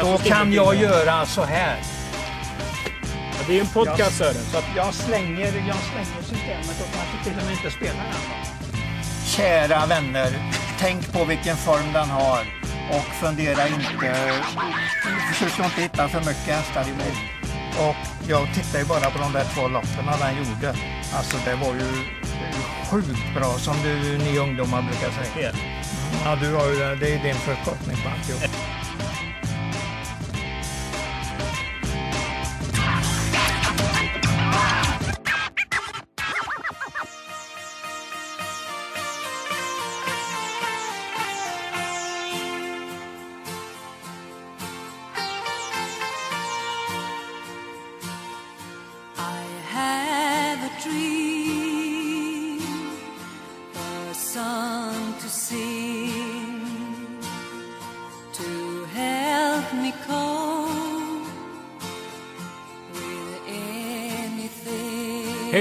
[0.00, 1.76] Då kan jag göra så här.
[3.32, 4.34] Ja, det är ju en podcast Sören.
[4.34, 4.64] Så att...
[4.76, 8.52] Jag slänger, jag slänger systemet och kanske till och med inte spelar den.
[9.26, 12.40] Kära vänner, tänk på vilken form den har
[12.90, 14.14] och fundera inte,
[15.32, 17.12] försök inte hitta för mycket hästar i mig.
[17.88, 20.74] Och jag tittar ju bara på de där två loppen den gjorde.
[21.14, 21.88] Alltså det var ju
[22.90, 25.52] sjukt bra som du, ni ungdomar brukar säga.
[26.24, 28.42] Ja, du har ju, det är din förkortning på alltihop.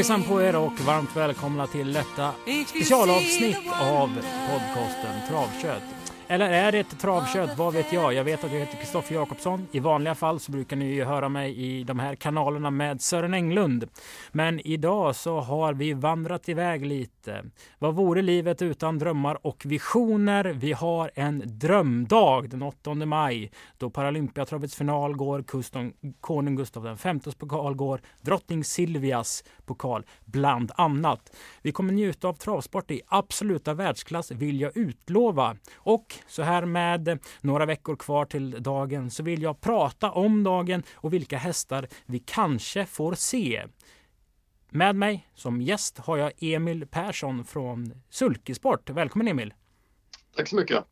[0.01, 2.31] Hejsan på er och varmt välkomna till detta
[2.67, 4.07] specialavsnitt av
[4.49, 5.83] podcasten Travkött.
[6.27, 7.57] Eller är det ett travkött?
[7.57, 8.13] Vad vet jag?
[8.13, 9.67] Jag vet att jag heter Kristoffer Jakobsson.
[9.71, 13.33] I vanliga fall så brukar ni ju höra mig i de här kanalerna med Sören
[13.33, 13.89] Englund.
[14.31, 17.20] Men idag så har vi vandrat iväg lite.
[17.27, 17.41] Eh,
[17.79, 20.45] vad vore livet utan drömmar och visioner?
[20.45, 27.35] Vi har en drömdag den 8 maj då Paralympiatravets final går, Kuston, konung Gustav Vs
[27.35, 31.35] pokal går, drottning Silvias pokal bland annat.
[31.61, 35.55] Vi kommer njuta av travsport i absoluta världsklass vill jag utlova.
[35.75, 40.83] Och så här med några veckor kvar till dagen så vill jag prata om dagen
[40.93, 43.63] och vilka hästar vi kanske får se.
[44.73, 48.89] Med mig som gäst har jag Emil Persson från Sulkesport.
[48.89, 49.53] Välkommen Emil!
[50.35, 50.83] Tack så mycket!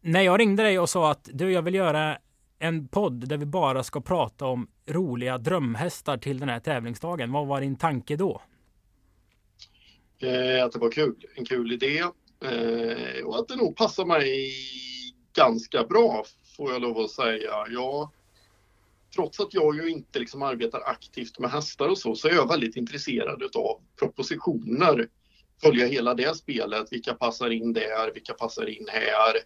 [0.00, 2.18] När jag ringde dig och sa att du, jag vill göra
[2.58, 7.32] en podd där vi bara ska prata om roliga drömhästar till den här tävlingsdagen.
[7.32, 8.42] Vad var din tanke då?
[10.18, 11.98] Eh, att det var kul, en kul idé
[12.44, 14.52] eh, och att det nog passar mig
[15.32, 16.24] ganska bra
[16.56, 17.66] får jag lov att säga.
[17.68, 18.10] Jag,
[19.14, 22.48] trots att jag ju inte liksom arbetar aktivt med hästar och så, så är jag
[22.48, 25.08] väldigt intresserad av propositioner.
[25.62, 29.36] Följa hela det spelet, vilka passar in där, vilka passar in här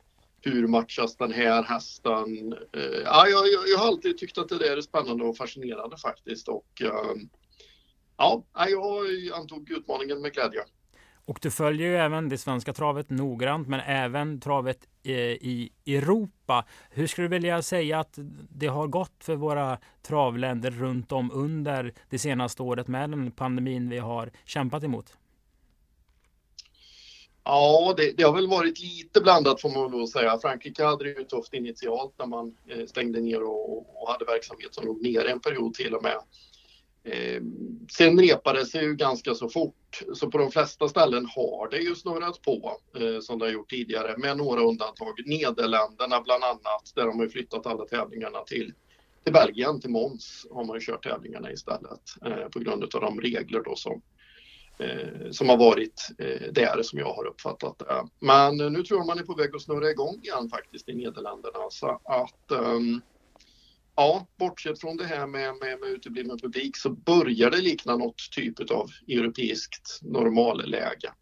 [0.45, 2.53] hur matchas den här hästen?
[2.53, 5.97] Uh, ja, jag, jag, jag, har alltid tyckt att det där är spännande och fascinerande
[5.97, 7.23] faktiskt och uh,
[8.17, 10.65] ja, jag antog utmaningen med glädje.
[11.27, 16.65] Och du följer ju även det svenska travet noggrant, men även travet eh, i Europa.
[16.91, 18.19] Hur skulle du vilja säga att
[18.51, 23.89] det har gått för våra travländer runt om under det senaste året med den pandemin
[23.91, 25.13] vi har kämpat emot?
[27.45, 30.39] Ja, det, det, har väl varit lite blandat får man väl säga.
[30.39, 34.75] Frankrike hade det ju tufft initialt när man eh, stängde ner och, och, hade verksamhet
[34.75, 36.17] som låg nere en period till och med.
[37.07, 37.43] Eh,
[37.91, 41.95] sen repade sig ju ganska så fort, så på de flesta ställen har det ju
[41.95, 45.15] snurrat på eh, som det har gjort tidigare med några undantag.
[45.27, 48.73] Nederländerna bland annat, där de har flyttat alla tävlingarna till,
[49.25, 53.21] till Belgien, till Mons har man ju kört tävlingarna istället eh, på grund av de
[53.21, 54.03] regler då som
[54.79, 58.09] eh, som har varit eh, där som jag har uppfattat det.
[58.21, 61.71] Men nu tror jag man är på väg att snurra igång igen faktiskt i Nederländerna
[61.71, 63.01] så att ehm,
[63.97, 68.31] ja, bortsett från det här med, med, med utebliven publik så börjar det likna något
[68.33, 71.13] typ av europeiskt normalläge.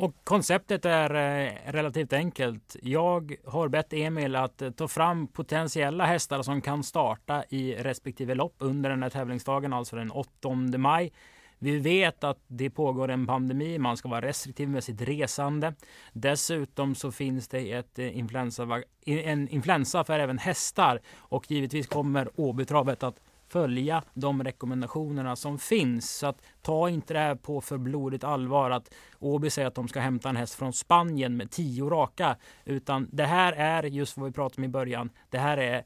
[0.00, 2.76] Och konceptet är eh, relativt enkelt.
[2.82, 8.34] Jag har bett Emil att eh, ta fram potentiella hästar som kan starta i respektive
[8.34, 10.48] lopp under den här tävlingsdagen, alltså den 8
[10.78, 11.12] maj.
[11.58, 13.78] Vi vet att det pågår en pandemi.
[13.78, 15.74] Man ska vara restriktiv med sitt resande.
[16.12, 22.40] Dessutom så finns det ett eh, influensa, en influensa för även hästar och givetvis kommer
[22.40, 26.10] Åbytravet att följa de rekommendationerna som finns.
[26.10, 29.88] Så att ta inte det här på för blodigt allvar att Åby säger att de
[29.88, 32.36] ska hämta en häst från Spanien med tio raka.
[32.64, 35.10] Utan det här är just vad vi pratade om i början.
[35.30, 35.84] Det här är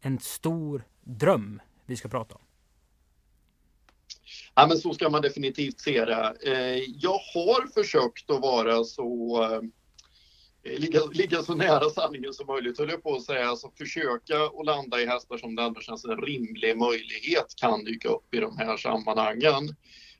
[0.00, 2.40] en stor dröm vi ska prata om.
[4.54, 6.36] Ja, men så ska man definitivt se det.
[6.42, 9.42] Eh, jag har försökt att vara så
[10.62, 13.48] eh, ligga, ligga så nära sanningen som möjligt, höll jag på att säga.
[13.48, 18.08] Alltså försöka att landa i hästar som det ändå känns en rimlig möjlighet kan dyka
[18.08, 19.76] upp i de här sammanhangen.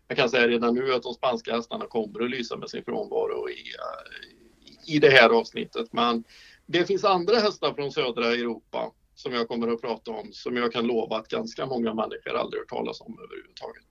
[0.09, 3.49] Jag kan säga redan nu att de spanska hästarna kommer att lysa med sin frånvaro
[3.49, 5.93] i, eh, i det här avsnittet.
[5.93, 6.25] Men
[6.67, 10.73] det finns andra hästar från södra Europa som jag kommer att prata om som jag
[10.73, 13.87] kan lova att ganska många människor aldrig hört talas om överhuvudtaget.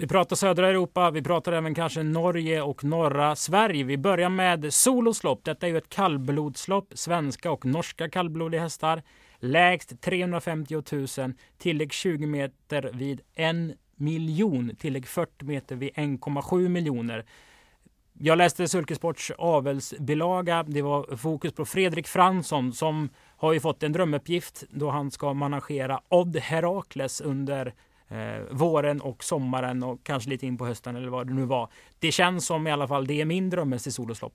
[0.00, 3.84] Vi pratar södra Europa, vi pratar även kanske Norge och norra Sverige.
[3.84, 5.44] Vi börjar med Soloslopp.
[5.44, 6.92] Detta är ju ett kallblodslopp.
[6.94, 9.02] Svenska och norska kallblodiga hästar.
[9.38, 10.82] Lägst 350
[11.18, 13.56] 000, tillägg 20 meter vid 1
[13.94, 17.24] miljon, tillägg 40 meter vid 1,7 miljoner.
[18.12, 20.62] Jag läste Sulkesports avelsbilaga.
[20.62, 25.34] Det var fokus på Fredrik Fransson som har ju fått en drömuppgift då han ska
[25.34, 27.74] managera Odd Herakles under
[28.10, 31.68] eh, våren och sommaren och kanske lite in på hösten eller vad det nu var.
[31.98, 34.34] Det känns som i alla fall det är min drömmes i soloslopp.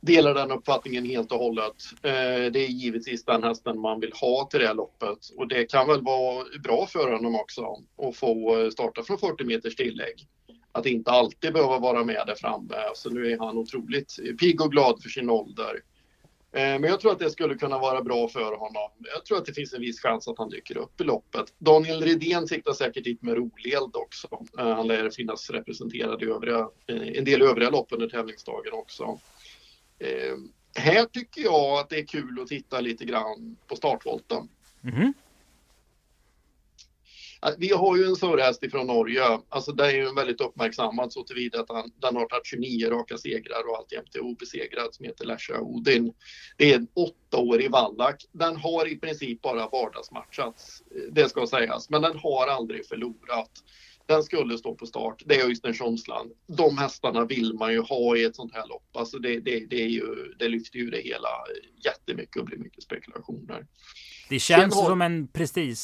[0.00, 1.74] Delar den uppfattningen helt och hållet.
[2.02, 5.70] Eh, det är givetvis den hästen man vill ha till det här loppet och det
[5.70, 10.26] kan väl vara bra för honom också att få eh, starta från 40 meters tillägg
[10.72, 12.74] att inte alltid behöva vara med där framme.
[12.94, 15.80] Så nu är han otroligt pigg och glad för sin ålder.
[16.52, 18.90] Eh, men jag tror att det skulle kunna vara bra för honom.
[19.14, 21.54] Jag tror att det finns en viss chans att han dyker upp i loppet.
[21.58, 24.28] Daniel Redén siktar säkert dit med Roleld också.
[24.58, 29.18] Eh, han lär finnas representerad i övriga, eh, en del övriga lopp under tävlingsdagen också.
[30.74, 34.48] Här tycker jag att det är kul att titta lite grann på startvolten.
[34.84, 35.12] Mm -hmm.
[37.58, 39.22] Vi har ju en surrhäst ifrån Norge.
[39.48, 43.18] Alltså det är ju väldigt uppmärksammad så tillvida att han, den har tagit 29 raka
[43.18, 46.12] segrar och alltjämt är obesegrad som heter Lesha Odin.
[46.56, 48.26] Det är en åttaårig vallack.
[48.32, 53.50] Den har i princip bara vardagsmatchats, det ska sägas, men den har aldrig förlorat.
[54.06, 55.22] Den skulle stå på start.
[55.26, 56.32] Det är Öystein Tjomsland.
[56.46, 58.96] De hästarna vill man ju ha i ett sånt här lopp.
[58.96, 61.28] Alltså det, det, det, är ju, det lyfter ju det hela
[61.84, 63.66] jättemycket och blir mycket spekulationer.
[64.28, 64.84] Det känns har...
[64.84, 65.78] som en prestige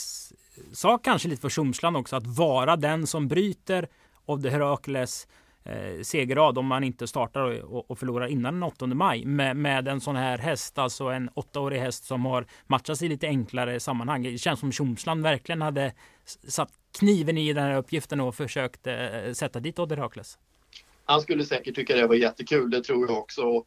[0.73, 3.89] sa kanske lite för Tjomsland också att vara den som bryter
[4.27, 5.29] av det Herakles
[5.65, 9.89] eh, segerrad om man inte startar och, och förlorar innan den 8 maj med, med
[9.89, 14.23] en sån här häst, alltså en åttaårig häst som har matchats i lite enklare sammanhang.
[14.23, 15.93] Det känns som Tjomsland verkligen hade
[16.49, 20.39] satt kniven i den här uppgiften och försökt eh, sätta dit Odd Herakles.
[21.05, 23.65] Han skulle säkert tycka det var jättekul, det tror jag också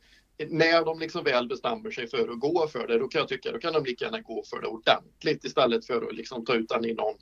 [0.50, 3.52] när de liksom väl bestämmer sig för att gå för det, då kan jag tycka
[3.52, 6.70] då kan de lika gärna gå för det ordentligt istället för att liksom ta ut
[6.70, 7.16] den i någon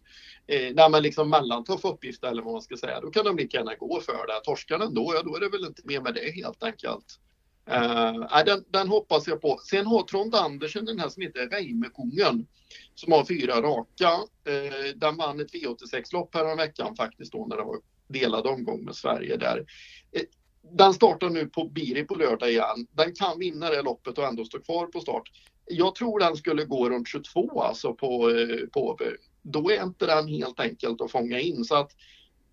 [0.48, 3.02] eh, när man liksom mellantuff uppgift eller vad man ska säga.
[3.02, 4.42] Då kan de lika gärna gå för det.
[4.44, 7.20] Torskar den då, ja då är det väl inte mer med det helt enkelt.
[7.70, 9.60] Uh, den, den, hoppas jag på.
[9.70, 12.48] Sen har Trond Andersen den här som heter Reimekungen
[12.96, 14.12] som har fyra raka.
[14.50, 17.78] Uh, den vann ett V86-lopp veckan faktiskt då när det var
[18.08, 19.58] delad omgång med Sverige där.
[19.58, 20.22] Uh,
[20.62, 22.88] den startar nu på Biri på lördag igen.
[22.92, 25.32] Den kan vinna det loppet och ändå stå kvar på start.
[25.66, 28.98] Jag tror den skulle gå runt 22 alltså på, eh, på
[29.42, 31.92] Då är inte den helt enkelt att fånga in så att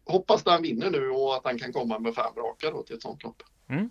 [0.04, 3.02] hoppas den vinner nu och att den kan komma med fem raka då till ett
[3.02, 3.42] sånt lopp.
[3.68, 3.90] Mm.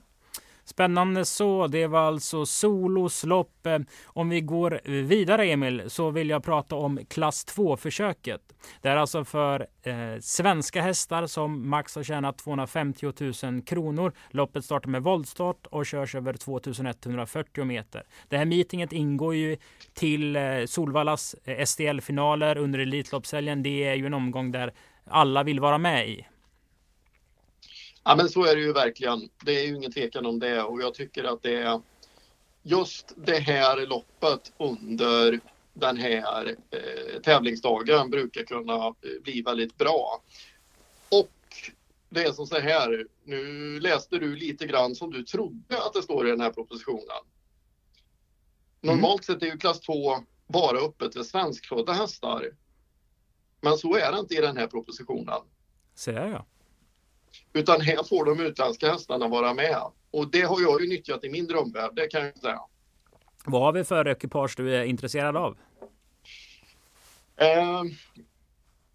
[0.65, 1.67] Spännande så.
[1.67, 3.65] Det var alltså Solos lopp.
[3.65, 8.41] Eh, om vi går vidare Emil så vill jag prata om klass 2 försöket.
[8.81, 13.13] Det är alltså för eh, svenska hästar som max har tjänat 250
[13.44, 14.13] 000 kronor.
[14.29, 18.03] Loppet startar med voltstart och körs över 2140 meter.
[18.29, 19.57] Det här meetinget ingår ju
[19.94, 23.63] till eh, Solvallas eh, STL-finaler under Elitloppshelgen.
[23.63, 24.73] Det är ju en omgång där
[25.07, 26.25] alla vill vara med i.
[28.07, 29.30] Ja, men så är det ju verkligen.
[29.46, 31.81] Det är ju ingen tvekan om det och jag tycker att det är
[32.63, 35.40] just det här loppet under
[35.74, 38.94] den här eh, tävlingsdagen brukar kunna eh,
[39.24, 40.22] bli väldigt bra.
[41.10, 41.31] Och
[42.10, 46.02] det är som så här, nu läste du lite grann som du trodde att det
[46.02, 47.24] står i den här propositionen.
[48.81, 49.40] Normalt mm.
[49.40, 49.94] sett är ju klass 2
[50.47, 52.52] bara öppet för svenskfödda hästar.
[53.62, 55.42] Men så är det inte i den här propositionen.
[55.95, 56.45] Ser jag.
[57.56, 59.81] Utan här får de utländska hästarna vara med.
[60.12, 62.59] Och det har jag ju nyttjat i min drömvärld, det kan jag säga.
[63.45, 65.57] Vad har vi för ekipage du är intresserad av?
[67.38, 67.83] Eh,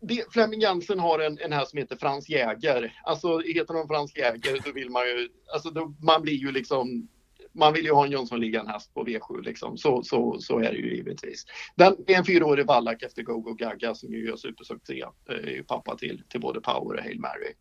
[0.00, 3.00] det, Flemming Jensen har en, en här som heter Frans Jäger.
[3.04, 7.08] Alltså heter de Frans Jäger då vill man ju, alltså då, man blir ju liksom
[7.52, 9.78] man vill ju ha en Jönssonligan-häst på V7 liksom.
[9.78, 11.44] Så, så, så är det ju givetvis.
[11.76, 15.04] Den är en fyraårig vallack efter Go Go Gaga som ju gör supersuccé.
[15.28, 17.54] Eh, pappa till, till både Power och Hail Mary.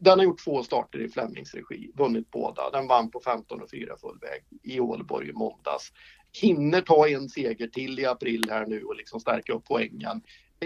[0.00, 2.70] Den har gjort två starter i Flemings regi, vunnit båda.
[2.70, 5.92] Den vann på 15 och 4 full väg i Ålborg i måndags.
[6.32, 10.22] Hinner ta en seger till i april här nu och liksom stärka upp poängen.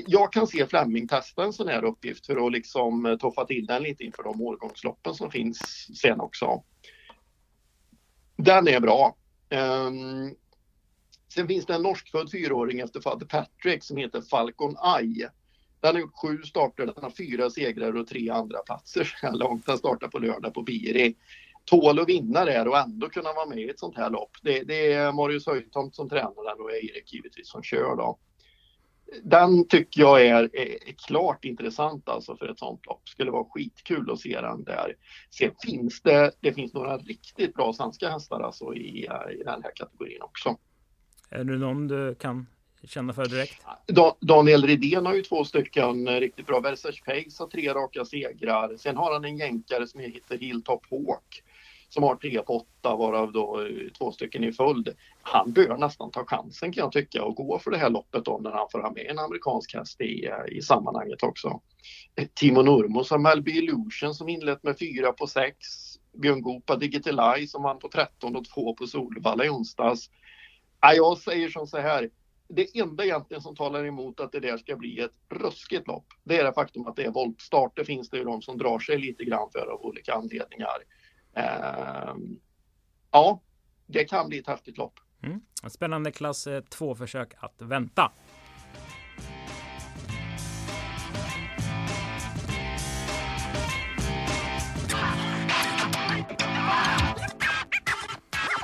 [0.07, 3.67] Jag kan se Flemming testa en sån här uppgift för att liksom eh, toffa till
[3.67, 6.63] den lite inför de årgångsloppen som finns sen också.
[8.37, 9.17] Den är bra.
[9.51, 10.35] Um,
[11.35, 15.31] sen finns det en norskfödd fyraåring efter fader Patrick som heter Falcon Eye
[15.83, 19.33] den har gjort sju starter, den har fyra segrar och tre andra platser så här
[19.33, 19.67] långt.
[19.67, 21.17] Den startar på lördag på Biri.
[21.65, 24.31] Tål att vinna där och ändå kunna vara med i ett sånt här lopp.
[24.43, 28.19] Det, det är Marius Höjtomt som tränar den och Erik givetvis som kör då.
[29.23, 33.09] den tycker jag är, är, är, klart intressant alltså för ett sånt lopp.
[33.09, 34.97] Skulle vara skitkul att se den där.
[35.31, 39.09] Sen finns det, det finns några riktigt bra svenska hästar alltså i,
[39.41, 40.57] i den här kategorin också.
[41.31, 42.47] Är det någon du kan
[42.89, 43.63] känna för direkt?
[44.21, 46.61] Daniel Redén har ju två stycken eh, riktigt bra.
[46.61, 48.77] Versace Pace har tre raka segrar.
[48.77, 51.43] Sen har han en jänkare som heter Hilltop Hawk
[51.93, 54.89] som har tre på åtta varav då eh, två stycken i följd.
[55.23, 58.39] Han bör nästan ta chansen kan jag tycka och gå för det här loppet då
[58.43, 61.61] när han får ha med en amerikansk häst i, eh, i sammanhanget också.
[62.35, 65.57] Timo Nurmos har Melby Illusion som inlett med fyra på sex.
[66.13, 70.11] Björn Goop Digital som vann på 13 och 2 på Solvalla i onsdags.
[70.81, 72.11] Jag säger som så här,
[72.55, 76.39] det enda egentligen som talar emot att det där ska bli ett ruskigt lopp, det
[76.39, 77.77] är det faktum att det är voltstart.
[77.77, 80.77] Det finns det ju de som drar sig lite grann för av olika anledningar.
[81.37, 82.15] Eh,
[83.11, 83.43] ja,
[83.87, 84.95] det kan bli ett häftigt lopp.
[85.23, 85.41] Mm.
[85.69, 88.13] Spännande klass eh, 2-försök att vänta.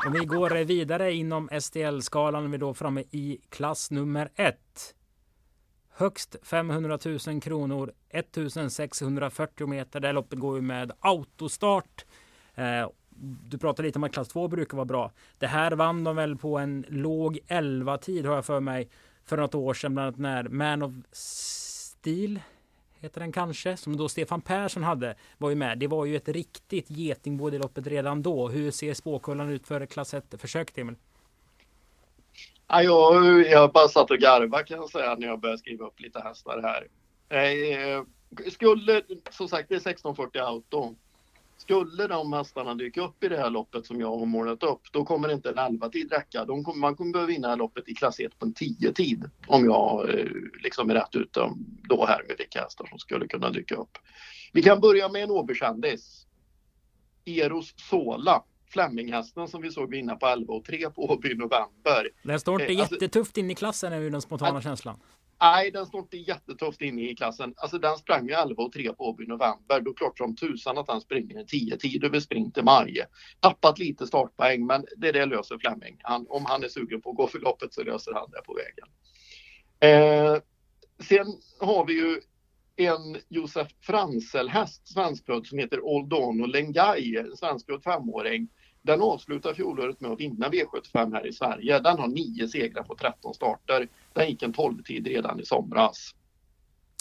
[0.09, 4.95] Om vi går vidare inom STL-skalan Vi är då framme i klass nummer ett.
[5.91, 10.01] Högst 500 000 kronor, 1640 meter.
[10.01, 12.05] Det loppet går ju med autostart.
[12.55, 12.89] Eh,
[13.49, 15.13] du pratade lite om att klass 2 brukar vara bra.
[15.39, 18.89] Det här vann de väl på en låg 11 tid har jag för mig
[19.25, 22.41] för något år sedan, bland annat när Man of Steel
[23.01, 25.79] heter den kanske, som då Stefan Persson hade, var ju med.
[25.79, 28.49] Det var ju ett riktigt getingbo i loppet redan då.
[28.49, 30.95] Hur ser spåkullan ut för klass 1-försöket, Emil?
[32.69, 36.01] Ja, jag, jag bara satt och garvade kan jag säga när jag började skriva upp
[36.01, 36.89] lite hästar här.
[37.29, 38.03] Eh, eh
[38.51, 40.95] skulle, som sagt, det är 1640 auto.
[41.59, 45.05] Skulle de hästarna dyka upp i det här loppet som jag har målat upp, då
[45.05, 46.45] kommer inte en 11 tid räcka.
[46.45, 49.65] De kommer, man kommer behöva vinna loppet i klass 1 på en 10 tid om
[49.65, 50.27] jag eh,
[50.63, 51.51] liksom är rätt ute
[51.89, 53.99] då här med vilka hästar som skulle kunna dyka upp.
[54.53, 56.27] Vi kan börja med en Åbykändis.
[57.25, 58.45] Eros Sola.
[58.71, 62.09] Fleminghästen som vi såg vinna på 11 och 3 på Åby i november.
[62.23, 65.01] Den står inte eh, alltså, jättetufft in i klassen är ju den spontana känslan.
[65.41, 67.55] Nej, den står inte jättetufft inne i klassen.
[67.57, 69.81] Alltså den sprang ju 11 och 3 på Åby i november.
[69.81, 73.05] Då klart som tusan att han springer en 10 tid över sprint i maj.
[73.41, 75.97] Tappat lite startpoäng, men det, det löser Flemming.
[76.03, 78.55] Han, om han är sugen på att gå för loppet så löser han det på
[78.55, 78.89] vägen.
[79.81, 80.43] Eh,
[81.03, 81.27] sen
[81.61, 82.21] har vi ju
[82.77, 88.49] en Josef Franzel-häst, svenskfödd, som heter Oldono Lengai, svenskfödd femåring
[88.83, 91.79] den avslutar fjolåret med att vinna V75 här i Sverige.
[91.79, 93.89] Den har nio segrar på 13 starter.
[94.13, 96.15] Den gick en 12-tid redan i somras.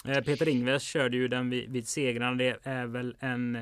[0.05, 2.35] Eh, Peter Ingves körde ju den vid, vid segrarna.
[2.35, 3.57] Det är väl en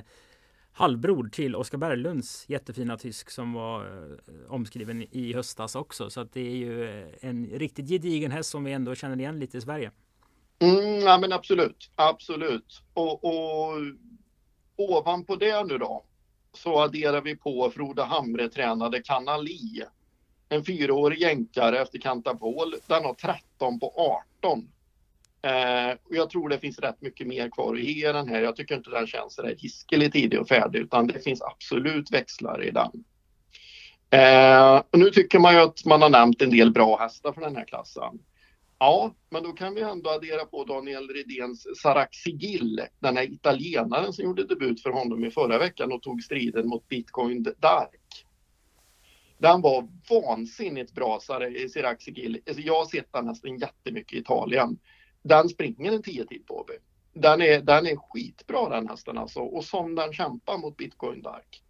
[0.71, 6.09] halvbror till Oskar Berglunds jättefina tysk som var eh, omskriven i höstas också.
[6.09, 9.39] Så att det är ju eh, en riktigt gedigen häst som vi ändå känner igen
[9.39, 9.91] lite i Sverige.
[10.59, 12.81] Mm, ja men absolut, absolut.
[12.93, 13.81] Och, och
[14.75, 16.03] ovanpå det nu då
[16.57, 19.83] så adderar vi på Frode Hamre tränade Kanali.
[20.49, 22.75] En fyraårig jänkare efter Kantapol.
[22.87, 24.69] Den har 13 på 18.
[25.41, 28.41] Eh, och jag tror det finns rätt mycket mer kvar att ge den här.
[28.41, 32.63] Jag tycker inte den känns sådär hiskelig tidig och färdig utan det finns absolut växlar
[32.63, 33.03] i den.
[34.09, 37.41] Eh, och nu tycker man ju att man har nämnt en del bra hästar för
[37.41, 38.19] den här klassen.
[38.79, 44.25] Ja, men då kan vi ändå addera på Daniel Redéns Saraxigil, den här italienaren som
[44.25, 48.25] gjorde debut för honom i förra veckan och tog striden mot Bitcoin Dark.
[49.37, 51.19] Den var vansinnigt bra,
[51.73, 52.41] Saraxigil.
[52.47, 54.79] Alltså jag har sett den nästan jättemycket i Italien.
[55.23, 56.65] Den springer en 10 tid på
[57.15, 61.64] den är, den är skitbra den hästen alltså och som den kämpar mot Bitcoin Dark.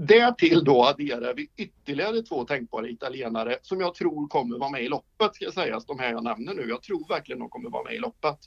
[0.00, 4.88] Därtill då adderar vi ytterligare två tänkbara italienare som jag tror kommer vara med i
[4.88, 6.66] loppet ska sägas, de här jag nämner nu.
[6.68, 8.38] Jag tror verkligen de kommer vara med i loppet.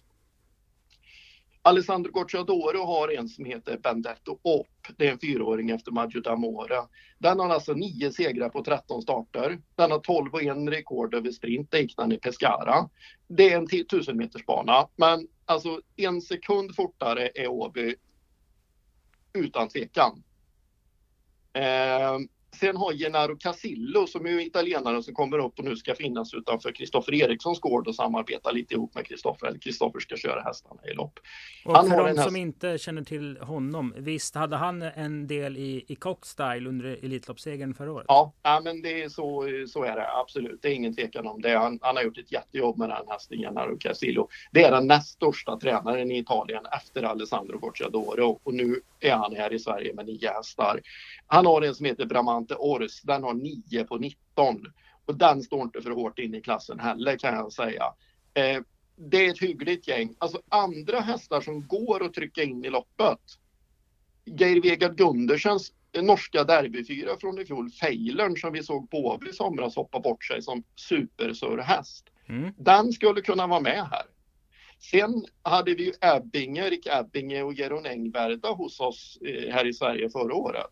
[1.62, 4.68] Alessandro Gocciadoro har en som heter Bendetto Op.
[4.98, 6.88] Det är en fyraåring efter Maggio d'Amore.
[7.18, 9.62] Den har alltså nio segrar på 13 starter.
[9.76, 12.90] Den har 12 och en rekord över sprint, det gick den i Pescara.
[13.28, 17.96] Det är en 1000 meters bana, men alltså en sekund fortare är Åby
[19.34, 20.24] utan tvekan.
[21.54, 26.34] Eh, sen har Gennaro Casillo som är italienaren som kommer upp och nu ska finnas
[26.34, 29.48] utanför Kristoffer Erikssons gård och samarbeta lite ihop med Kristoffer.
[29.48, 31.20] Eller Kristoffer ska köra hästarna i lopp.
[31.66, 35.86] Och han för de som inte känner till honom, visst hade han en del i,
[35.88, 38.06] i Cockstyle under Elitloppssegern förra året?
[38.08, 40.62] Ja, ja men det är så, så är det absolut.
[40.62, 41.58] Det är ingen tvekan om det.
[41.58, 44.28] Han, han har gjort ett jättejobb med den hästen, Gennaro Casillo.
[44.52, 49.36] Det är den näst största tränaren i Italien efter Alessandro Gocciadoro och nu är han
[49.36, 50.82] här i Sverige med nio hästar.
[51.28, 54.66] Han har en som heter Bramante Ors, den har 9 på 19
[55.06, 57.84] och den står inte för hårt in i klassen heller kan jag säga.
[58.34, 58.62] Eh,
[58.96, 60.16] det är ett hyggligt gäng.
[60.18, 63.20] Alltså andra hästar som går att trycka in i loppet.
[64.26, 69.76] Geir Vegard Gundersens norska derbyfyra från i fjol, Feilern som vi såg på i somras
[69.76, 72.06] hoppa bort sig som supersurhäst.
[72.30, 72.54] Mm.
[72.58, 74.06] Den skulle kunna vara med här.
[74.80, 79.74] Sen hade vi ju Ebbinge, Erik Ebbinge och Jeroen Engberda hos oss eh, här i
[79.74, 80.72] Sverige förra året.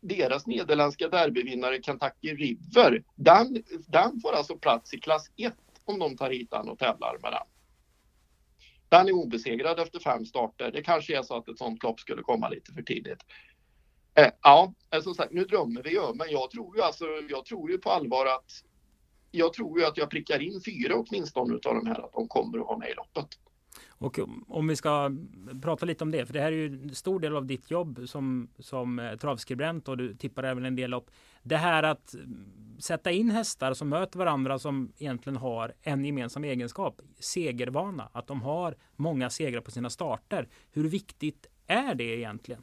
[0.00, 5.54] Deras nederländska derbyvinnare Kentucky River, den, den får alltså plats i klass 1
[5.84, 7.46] om de tar hit den och tävlar med den.
[8.88, 10.72] Den är obesegrad efter fem starter.
[10.72, 13.24] Det kanske är så att ett sånt lopp skulle komma lite för tidigt.
[14.14, 17.44] Eh, ja, eh, som sagt, nu drömmer vi ju, men jag tror ju alltså, jag
[17.44, 18.50] tror ju på allvar att
[19.30, 22.58] jag tror ju att jag prickar in fyra åtminstone av de här att de kommer
[22.58, 23.28] att vara med i loppet.
[23.98, 25.10] Och om vi ska
[25.62, 28.00] prata lite om det, för det här är ju en stor del av ditt jobb
[28.06, 31.10] som, som eh, travskribent och du tippar även en del upp.
[31.42, 32.14] Det här att
[32.78, 38.42] sätta in hästar som möter varandra som egentligen har en gemensam egenskap, segervana, att de
[38.42, 40.48] har många segrar på sina starter.
[40.72, 42.62] Hur viktigt är det egentligen?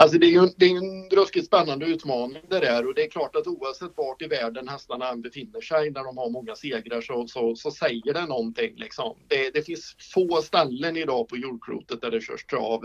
[0.00, 3.10] Alltså det är ju det är en ruskigt spännande utmaning det där och det är
[3.10, 7.00] klart att oavsett vart i världen hästarna än befinner sig när de har många segrar
[7.00, 8.76] så, så, så säger det någonting.
[8.76, 9.16] Liksom.
[9.28, 12.84] Det, det finns få ställen idag på jordklotet där det körs trav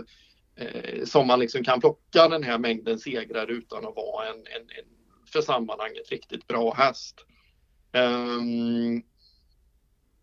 [0.56, 4.62] eh, som man liksom kan plocka den här mängden segrar utan att vara en, en,
[4.62, 4.84] en
[5.32, 7.16] för sammanhanget riktigt bra häst.
[7.92, 9.02] Um,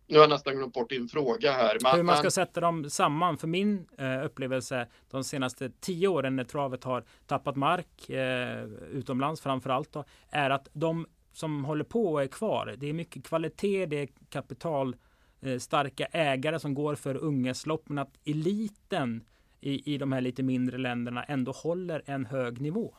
[0.06, 1.78] nu har jag nästan glömt bort din fråga här.
[1.82, 3.38] Men, Hur man ska sätta dem samman.
[3.38, 9.40] För min eh, upplevelse de senaste tio åren när travet har tappat mark eh, utomlands
[9.40, 12.74] framför allt då, är att de som håller på och är kvar.
[12.78, 14.96] Det är mycket kvalitet, det är kapital
[15.40, 19.24] eh, starka ägare som går för ungeslopp, men att eliten
[19.60, 22.94] i, i de här lite mindre länderna ändå håller en hög nivå.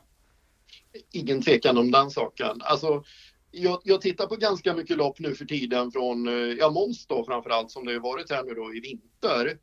[1.11, 2.61] Ingen tvekan om den saken.
[2.61, 3.03] Alltså,
[3.55, 7.25] jag, jag, tittar på ganska mycket lopp nu för tiden från, eh, ja Måns då
[7.25, 9.57] framförallt som det har varit här nu då i vinter.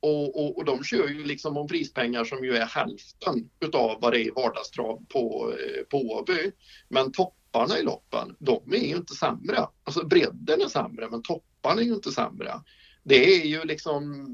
[0.00, 4.12] Och, och, och, de kör ju liksom om prispengar som ju är hälften utav vad
[4.12, 6.52] det är i vardagstrav på, eh, på Åby.
[6.88, 9.66] Men topparna i loppen, de är ju inte sämre.
[9.84, 12.54] Alltså bredden är sämre men topparna är ju inte sämre.
[13.02, 14.26] Det är ju liksom,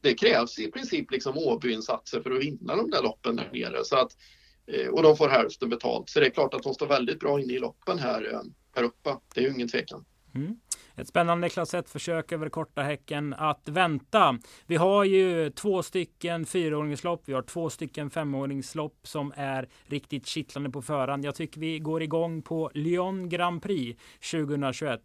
[0.00, 3.84] det krävs i princip liksom Åby-insatser för att vinna de där loppen där nere.
[3.84, 4.37] Så att Eh,
[4.68, 6.08] Eh, och de får hälften betalt.
[6.08, 8.40] Så det är klart att de står väldigt bra inne i loppen här, eh,
[8.76, 9.16] här uppe.
[9.34, 10.04] Det är ju ingen tvekan.
[10.34, 10.56] Mm.
[10.96, 14.38] Ett spännande klass 1-försök över korta häcken att vänta.
[14.66, 17.22] Vi har ju två stycken fyraåringslopp.
[17.24, 21.24] Vi har två stycken femåringslopp som är riktigt kittlande på förhand.
[21.24, 24.00] Jag tycker vi går igång på Lyon Grand Prix
[24.30, 25.00] 2021.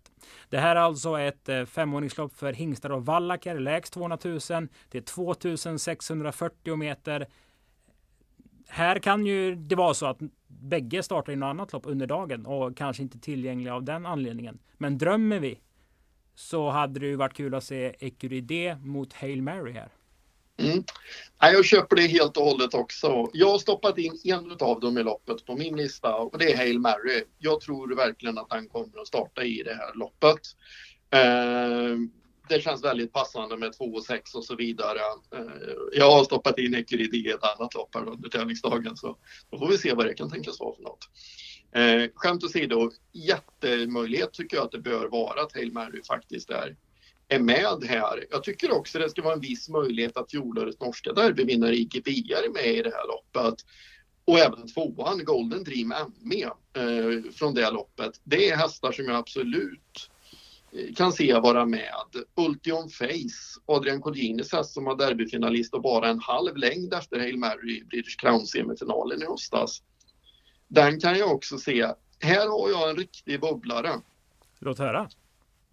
[0.50, 4.40] Det här är alltså ett eh, femåringslopp för hingstar och vallaker, lägst 200 000.
[4.90, 7.28] Det är 2640 meter
[8.74, 12.46] här kan ju det vara så att bägge startar i något annat lopp under dagen
[12.46, 14.60] och kanske inte tillgängliga av den anledningen.
[14.78, 15.60] Men drömmer vi
[16.36, 19.90] så hade det ju varit kul att se Ecuride mot Hail Mary här.
[20.58, 20.84] Mm.
[21.40, 23.30] Jag köper det helt och hållet också.
[23.34, 26.58] Jag har stoppat in en av dem i loppet på min lista och det är
[26.58, 27.24] Hail Mary.
[27.38, 30.40] Jag tror verkligen att han kommer att starta i det här loppet.
[31.10, 31.98] Eh,
[32.50, 35.00] det känns väldigt passande med 2 och 6 och så vidare.
[35.36, 39.18] Eh, jag har stoppat in Ecuride i ett annat lopp här under tävlingsdagen så
[39.52, 41.10] då får vi se vad det kan tänkas vara för något.
[41.76, 46.76] Eh, skämt åsido, jättemöjlighet tycker jag att det bör vara att Hail Mary faktiskt är,
[47.28, 48.26] är med här.
[48.32, 52.54] Jag tycker också det ska vara en viss möjlighet att fjolårets norska derbyvinnare IGP är
[52.54, 53.66] med i det här loppet.
[54.26, 58.22] Och även tvåan, Golden Dream ME eh, från det loppet.
[58.24, 60.10] Det är hästar som jag absolut
[60.96, 61.94] kan se vara med.
[62.36, 67.38] Ultion Face, Adrian Colginis häst som var derbyfinalist och bara en halv längd efter Hail
[67.38, 69.82] Mary i British Crown-semifinalen i höstas.
[70.68, 71.88] Den kan jag också se.
[72.20, 74.02] Här har jag en riktig bubblare.
[74.60, 75.10] Låt höra.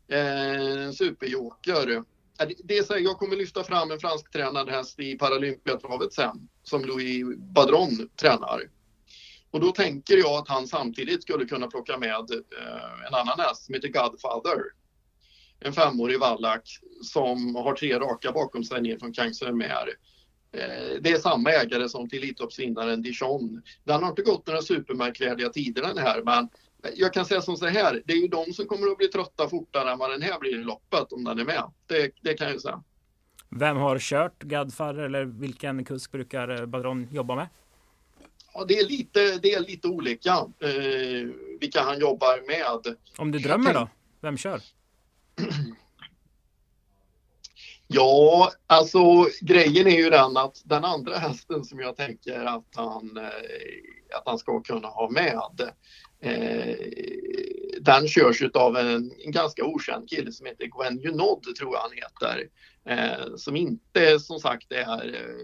[0.08, 1.96] Eh, en superjoker.
[2.40, 6.12] Eh, det är så här, jag kommer lyfta fram en fransk tränad häst i Paralympiatravet
[6.12, 8.62] sen, som Louis Badron tränar.
[9.50, 13.64] Och då tänker jag att han samtidigt skulle kunna plocka med eh, en annan häst
[13.64, 14.79] som heter Godfather
[15.60, 16.62] en femårig vallack
[17.02, 19.88] som har tre raka bakom sig ner från Kangsumer.
[20.52, 23.62] Eh, det är samma ägare som till Elitloppsvinnaren Dijon.
[23.84, 26.48] Den har inte gått några supermärkvärdiga tider den här men
[26.96, 29.48] jag kan säga som så här, det är ju de som kommer att bli trötta
[29.48, 31.62] fortare än vad den här blir i loppet om den är med.
[31.86, 32.82] Det, det kan jag säga.
[33.48, 37.48] Vem har kört Gadfar eller vilken kusk brukar Badron jobba med?
[38.54, 41.28] Ja, det är lite, det är lite olika eh,
[41.60, 42.96] vilka han jobbar med.
[43.18, 43.88] Om du drömmer då?
[44.20, 44.60] Vem kör?
[47.92, 53.16] Ja, alltså grejen är ju den att den andra hästen som jag tänker att han,
[53.16, 55.72] eh, att han ska kunna ha med.
[56.22, 56.76] Eh,
[57.80, 61.90] den körs av en, en, ganska okänd kille som heter Gwen Junod, tror jag han
[61.92, 62.48] heter.
[62.84, 65.36] Eh, som inte som sagt är eh,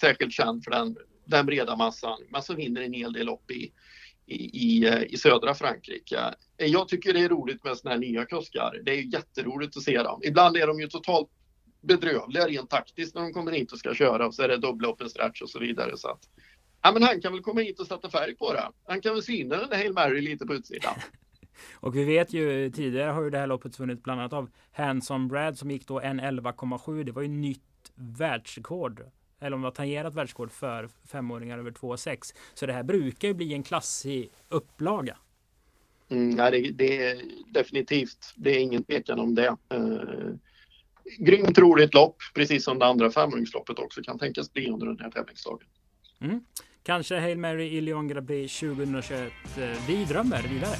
[0.00, 3.72] särskilt känd för den, den breda massan, men som vinner en hel del lopp i,
[4.26, 6.34] i, eh, i, södra Frankrike.
[6.58, 8.80] Eh, jag tycker det är roligt med sådana här nya kuskar.
[8.84, 10.20] Det är jätteroligt att se dem.
[10.24, 11.28] Ibland är de ju totalt
[11.82, 14.88] bedrövliga rent taktiskt när de kommer hit och ska köra och så är det dubbla
[14.88, 15.96] open stretch och så vidare.
[15.96, 16.20] Så att,
[16.82, 18.70] ja, men han kan väl komma hit och sätta färg på det.
[18.84, 20.94] Han kan väl syna den där Hail Mary lite på utsidan.
[21.74, 25.28] Och vi vet ju tidigare har ju det här loppet vunnit bland annat av Hanson
[25.28, 27.04] Brad som gick då 1.11,7.
[27.04, 27.60] Det var ju nytt
[27.94, 29.02] världsrekord.
[29.40, 32.34] Eller om det var tangerat världsrekord för femåringar över 2,6.
[32.54, 35.16] Så det här brukar ju bli en klassig upplaga.
[36.08, 39.56] Mm, ja, det, det, är definitivt, det är ingen tvekan om det.
[39.74, 40.34] Uh,
[41.18, 45.10] grymt roligt lopp, precis som det andra femringsloppet också kan tänkas bli under den här
[45.10, 45.68] tävlingsdagen.
[46.20, 46.40] Mm.
[46.82, 49.32] Kanske Hail Mary i Lyon Grand Prix 2021.
[49.88, 50.76] Vi drömmer vidare.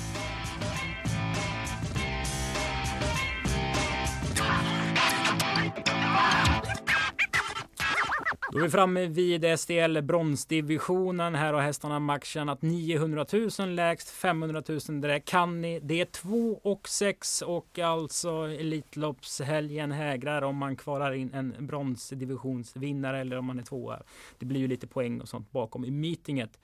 [8.56, 11.34] Då är vi framme vid SDL bronsdivisionen.
[11.34, 13.26] Här har hästarna max tjänat 900
[13.58, 15.80] 000 lägst 500 000 det kan ni.
[15.80, 23.20] Det är 2 och 6 och alltså Elitloppshelgen hägrar om man kvalar in en bronsdivisionsvinnare
[23.20, 24.02] eller om man är tvåa.
[24.38, 26.58] Det blir ju lite poäng och sånt bakom i meetinget.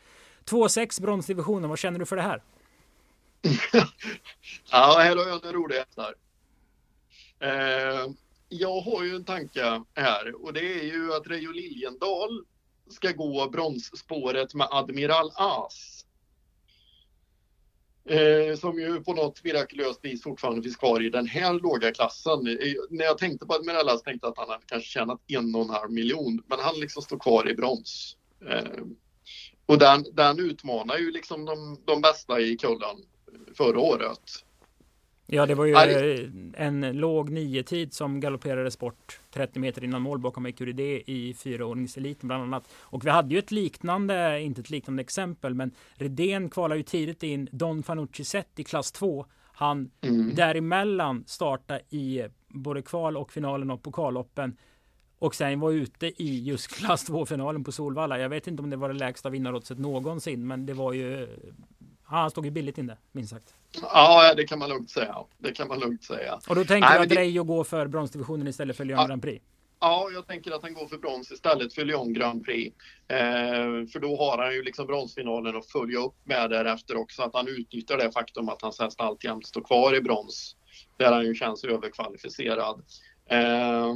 [0.45, 2.43] 2-6 bronsdivisionen, vad känner du för det här?
[4.71, 6.15] ja, här har jag en rolig hästar.
[7.41, 8.13] Eh,
[8.53, 12.45] jag har ju en tanke här och det är ju att Reijo Liljendal
[12.91, 16.05] ska gå bronsspåret med Admiral As.
[18.05, 22.47] Eh, som ju på något mirakulöst vis fortfarande finns kvar i den här låga klassen.
[22.47, 25.55] Eh, när jag tänkte på Admiral As tänkte jag att han hade kanske tjänat en
[25.55, 28.17] och en halv miljon, men han liksom står kvar i brons.
[28.51, 28.83] Eh,
[29.67, 32.97] och den, den utmanar ju liksom de, de bästa i kullen
[33.55, 34.45] förra året.
[35.35, 36.31] Ja, det var ju Aj.
[36.57, 42.43] en låg nio-tid som galopperades bort 30 meter innan mål bakom Ecuridé i fyraordningseliten bland
[42.43, 42.69] annat.
[42.75, 47.23] Och vi hade ju ett liknande, inte ett liknande exempel, men Redén kvalar ju tidigt
[47.23, 49.27] in Don Fanucci Zet i klass 2.
[49.53, 50.35] Han mm.
[50.35, 54.57] däremellan startade i både kval och finalen och pokalloppen
[55.19, 58.19] och sen var ute i just klass 2-finalen på Solvalla.
[58.19, 61.29] Jag vet inte om det var det lägsta vinnaroddset någonsin, men det var ju
[62.21, 63.55] han stod ju billigt inne, minst sagt.
[63.83, 65.17] Ja, det kan man lugnt säga.
[65.39, 66.39] Det kan man lugnt säga.
[66.49, 67.15] Och då tänker Nej, du att det...
[67.15, 69.07] Reijo går för bronsdivisionen istället för Lyon ja.
[69.07, 69.45] Grand Prix?
[69.81, 72.77] Ja, jag tänker att han går för brons istället för Lyon Grand Prix.
[73.09, 73.17] Eh,
[73.93, 77.23] för då har han ju liksom bronsfinalen att följa upp med därefter också.
[77.23, 80.57] Att han utnyttjar det faktum att hans häst alltjämt står kvar i brons.
[80.97, 82.83] Där han ju känns överkvalificerad.
[83.27, 83.95] Eh,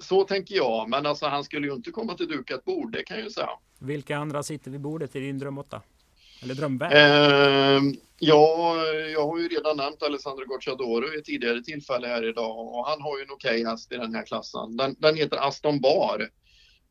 [0.00, 3.16] så tänker jag, men alltså han skulle ju inte komma till dukat bord, det kan
[3.16, 3.50] jag ju säga.
[3.78, 5.80] Vilka andra sitter vid bordet i din dröm 8?
[6.42, 6.92] Eller drömvärld?
[6.92, 7.82] Eh,
[8.18, 8.76] ja,
[9.12, 13.02] jag har ju redan nämnt Alessandro Gocciadoro i ett tidigare tillfälle här idag och han
[13.02, 14.76] har ju en okej okay häst i den här klassen.
[14.76, 16.28] Den, den heter Aston Bar.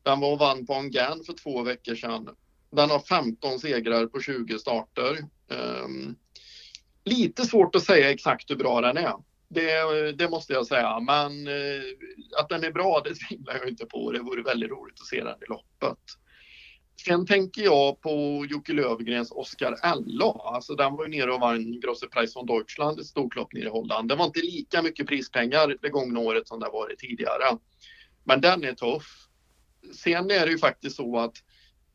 [0.02, 2.28] Den var och vann på Angan för två veckor sedan.
[2.70, 5.18] Den har 15 segrar på 20 starter.
[5.50, 5.88] Eh,
[7.04, 9.12] lite svårt att säga exakt hur bra den är.
[9.48, 11.00] Det, det, måste jag säga.
[11.00, 11.82] Men eh,
[12.40, 14.12] att den är bra, det tvivlar jag inte på.
[14.12, 15.98] Det vore väldigt roligt att se den i loppet.
[17.04, 20.32] Sen tänker jag på Jocke Lövgrens Oscar LA.
[20.54, 23.68] Alltså den var ju nere och vann Grosse Preis von Deutschland, ett storklopp nere i
[23.68, 24.08] Holland.
[24.08, 27.58] Det var inte lika mycket prispengar det gångna året som det varit tidigare.
[28.24, 29.28] Men den är tuff.
[29.94, 31.34] Sen är det ju faktiskt så att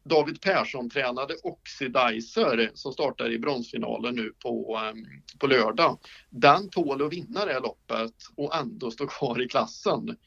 [0.03, 5.05] David Persson tränade Oxidizer som startar i bronsfinalen nu på, ehm,
[5.39, 5.99] på lördag.
[6.29, 10.17] Den tål att vinna det loppet och ändå stå kvar i klassen.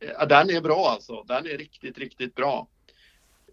[0.00, 1.22] Eh, den är bra alltså.
[1.22, 2.68] Den är riktigt, riktigt bra.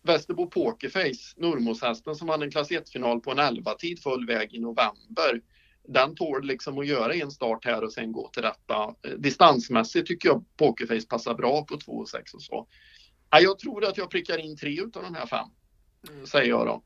[0.03, 5.41] Västerbo Pokerface, Nurmoshästen som vann en klass 1-final på en 11-tid full väg i november.
[5.87, 8.95] Den tål liksom att göra en start här och sen gå till detta.
[9.07, 12.67] Eh, distansmässigt tycker jag Pokerface passar bra på 2 och 6 och så.
[13.29, 15.47] Jag tror att jag prickar in tre av de här fem,
[16.09, 16.83] eh, säger jag då.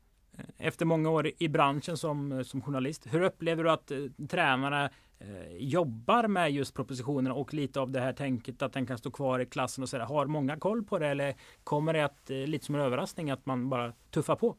[0.58, 3.98] Efter många år i branschen som, eh, som journalist, hur upplever du att eh,
[4.30, 8.98] tränarna Eh, jobbar med just propositionen och lite av det här tänket att den kan
[8.98, 10.04] stå kvar i klassen och sådär.
[10.04, 13.46] Har många koll på det eller kommer det att, eh, lite som en överraskning att
[13.46, 14.56] man bara tuffar på?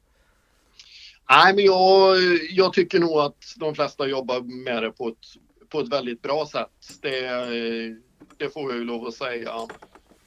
[1.29, 2.17] Nej, men jag,
[2.49, 6.45] jag tycker nog att de flesta jobbar med det på ett, på ett väldigt bra
[6.51, 6.99] sätt.
[7.01, 7.21] Det,
[8.37, 9.51] det får jag ju lov att säga.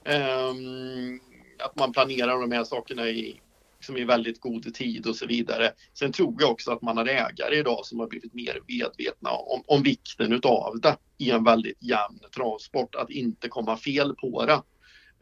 [0.04, 1.20] Um,
[1.58, 3.40] att man planerar de här sakerna i,
[3.82, 5.72] liksom i väldigt god tid och så vidare.
[5.94, 9.62] Sen tror jag också att man har ägare idag som har blivit mer medvetna om,
[9.66, 14.62] om vikten utav det i en väldigt jämn travsport, att inte komma fel på det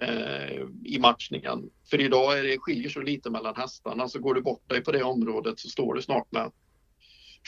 [0.07, 1.71] eh, i matchningen.
[1.91, 4.93] För idag är det, skiljer så lite mellan hästarna, så går du bort dig på
[4.93, 6.53] det området så står du snart med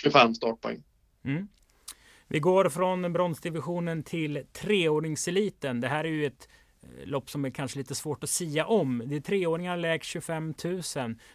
[0.03, 0.83] 25 startpoäng.
[1.25, 1.49] Mm.
[2.29, 5.81] Vi går från bronsdivisionen till treåringseliten.
[5.81, 6.49] Det här är ju ett
[6.83, 9.03] Eh, lopp som är kanske lite svårt att sia om.
[9.07, 10.83] Det är treåringar lägst 25 000,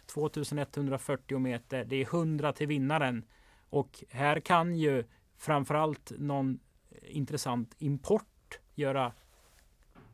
[0.06, 1.84] 2140 meter.
[1.84, 3.24] Det är 100 till vinnaren.
[3.70, 5.04] Och här kan ju
[5.38, 6.58] framförallt någon
[6.90, 9.12] eh, intressant import göra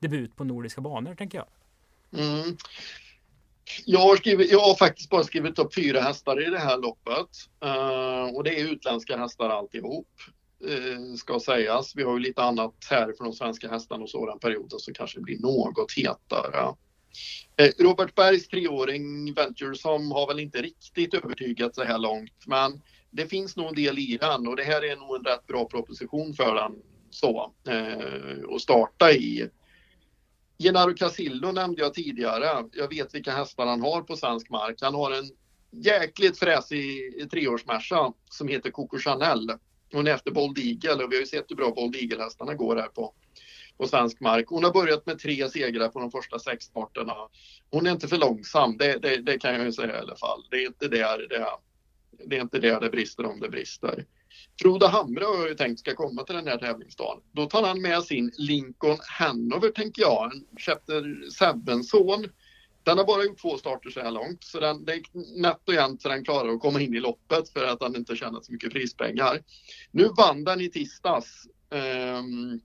[0.00, 1.46] debut på nordiska banor, tänker jag.
[2.22, 2.56] Mm.
[3.84, 7.28] Jag har, skrivit, jag har faktiskt bara skrivit upp fyra hästar i det här loppet.
[7.64, 10.08] Uh, och det är utländska hästar alltihop,
[10.68, 11.96] Eh, ska sägas.
[11.96, 14.94] Vi har ju lite annat här för de svenska hästarna och så den perioden som
[14.94, 16.74] kanske blir något hetare.
[17.56, 22.80] Eh, Robert Bergs treåring Venture som har väl inte riktigt övertygat så här långt, men
[23.10, 25.64] det finns nog en del i den och det här är nog en rätt bra
[25.64, 26.72] proposition för den
[27.10, 29.48] så, eh, att starta i.
[30.58, 32.68] Gennaro Casillo nämnde jag tidigare.
[32.72, 34.78] Jag vet vilka hästar han har på svensk mark.
[34.80, 35.30] Han har en
[35.70, 36.90] jäkligt fräsig
[37.30, 39.50] treårsmärsa som heter Coco Chanel.
[39.94, 42.76] Hon är efter Bold Eagle och vi har ju sett hur bra Bold Eagle-hästarna går
[42.76, 43.14] här på,
[43.76, 44.48] på svensk mark.
[44.48, 47.14] Hon har börjat med tre segrar på de första sex starterna.
[47.70, 50.44] Hon är inte för långsam, det, det, det, kan jag ju säga i alla fall.
[50.50, 51.46] Det är inte där det,
[52.26, 54.04] det, är inte där det brister om det brister.
[54.62, 57.22] Frode Hamre har jag ju tänkt ska komma till den här tävlingsdagen.
[57.32, 61.02] Då tar han med sin Lincoln Hanover, tänker jag, en Chapter
[61.40, 62.28] 7-son.
[62.84, 65.02] Den har bara gjort två starter så här långt, så den, det är
[65.40, 68.16] nätt och jämnt så den klarar att komma in i loppet för att han inte
[68.16, 69.42] tjänat så mycket prispengar.
[69.90, 71.46] Nu vann den i tisdags.
[71.70, 72.60] Um,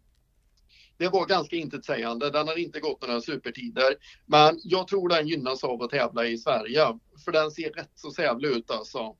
[0.97, 2.29] det var ganska intetsägande.
[2.29, 3.95] Den har inte gått några supertider.
[4.25, 6.99] Men jag tror den gynnas av att tävla i Sverige.
[7.25, 9.15] För den ser rätt så sävlig ut alltså.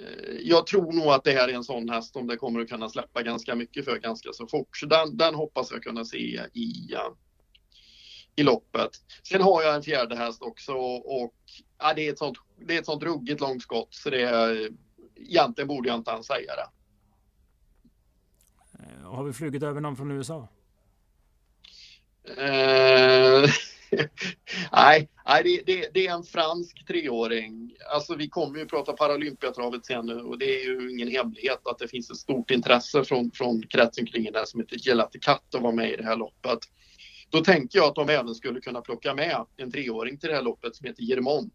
[0.00, 2.68] Eh, jag tror nog att det här är en sån häst som det kommer att
[2.68, 4.76] kunna släppa ganska mycket för ganska så fort.
[4.76, 7.00] Så den, den hoppas jag kunna se i, eh,
[8.38, 8.90] i loppet.
[9.22, 11.34] Sen har jag en fjärde häst också och
[11.78, 14.70] ja, det, är ett sånt, det är ett sånt ruggigt långt skott så det är,
[15.16, 16.68] egentligen borde jag inte ens säga det.
[18.78, 20.48] Eh, har vi flugit över någon från USA?
[22.36, 23.44] Eh,
[24.72, 27.76] nej, nej det, det, det, är en fransk treåring.
[27.94, 31.78] Alltså vi kommer ju prata Paralympiatravet sen nu och det är ju ingen hemlighet att
[31.78, 35.62] det finns ett stort intresse från, från kretsen kring det som heter Gelati Katt att
[35.62, 36.58] vara med i det här loppet.
[37.30, 40.42] Då tänker jag att de även skulle kunna plocka med en treåring till det här
[40.42, 41.54] loppet som heter Germont.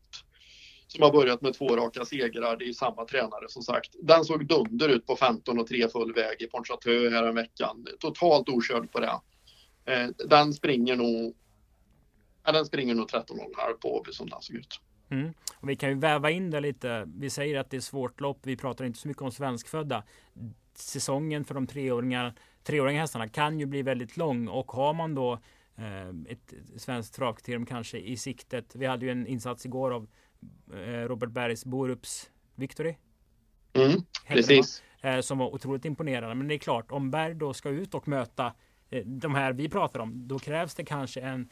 [0.88, 2.58] Som har börjat med två raka segrar.
[2.58, 3.96] Det är samma tränare som sagt.
[4.02, 7.88] Den såg dunder ut på 15 och 3 full väg i Pontchartrain här en veckan.
[8.00, 9.20] Totalt okörd på det.
[9.86, 11.36] Eh, den springer nog
[12.46, 14.82] Ja, den springer nog 13,5 på Åby som den såg ut.
[15.10, 15.34] Mm.
[15.60, 17.10] Och vi kan ju väva in det lite.
[17.16, 18.40] Vi säger att det är svårt lopp.
[18.44, 20.04] Vi pratar inte så mycket om svenskfödda.
[20.76, 22.34] Säsongen för de treåringar,
[22.64, 25.40] treåringar hästarna kan ju bli väldigt lång och har man då
[26.28, 28.76] ett svenskt travkriterium kanske i siktet.
[28.76, 30.08] Vi hade ju en insats igår av
[30.74, 32.96] eh, Robert Bergs Borups Victory.
[33.74, 34.84] Mm, precis.
[35.02, 36.36] Eh, som var otroligt imponerande.
[36.36, 38.54] Men det är klart, om Berg då ska ut och möta
[38.90, 41.50] eh, de här vi pratar om, då krävs det kanske en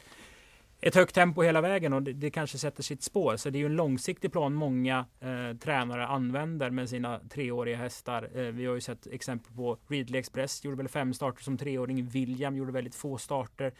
[0.84, 3.36] ett högt tempo hela vägen och det, det, kanske sätter sitt spår.
[3.36, 8.30] Så det är ju en långsiktig plan många eh, tränare använder med sina treåriga hästar.
[8.34, 12.06] Eh, vi har ju sett exempel på Ridley Express gjorde väl fem starter som treåring.
[12.06, 13.72] William gjorde väldigt få starter.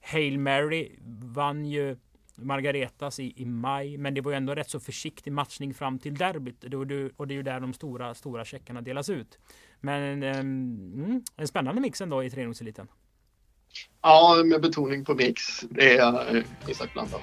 [0.00, 1.96] Hail Mary vann ju
[2.34, 6.14] Margaretas i, i maj, men det var ju ändå rätt så försiktig matchning fram till
[6.14, 6.64] derbyt
[7.16, 9.38] och det är ju där de stora, stora checkarna delas ut.
[9.80, 12.88] Men eh, mm, en spännande mix ändå i treningseliten.
[14.02, 15.60] Ja, med betoning på mix.
[15.60, 17.22] Det är eh, exakt blandat.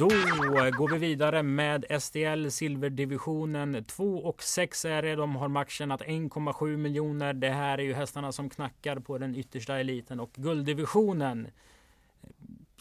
[0.00, 3.84] Då går vi vidare med SDL Silverdivisionen.
[3.84, 5.16] 2 och 6 är det.
[5.16, 7.32] De har matchtjänat 1,7 miljoner.
[7.32, 11.48] Det här är ju hästarna som knackar på den yttersta eliten och gulddivisionen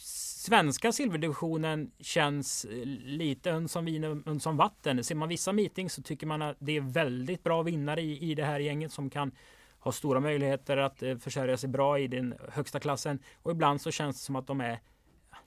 [0.01, 2.65] svenska silverdivisionen känns
[3.03, 5.03] lite uns som vin uns som vatten.
[5.03, 8.36] Ser man vissa meetings så tycker man att det är väldigt bra vinnare i, i
[8.36, 9.32] det här gänget som kan
[9.79, 13.19] ha stora möjligheter att eh, försörja sig bra i den högsta klassen.
[13.41, 14.79] Och ibland så känns det som att de är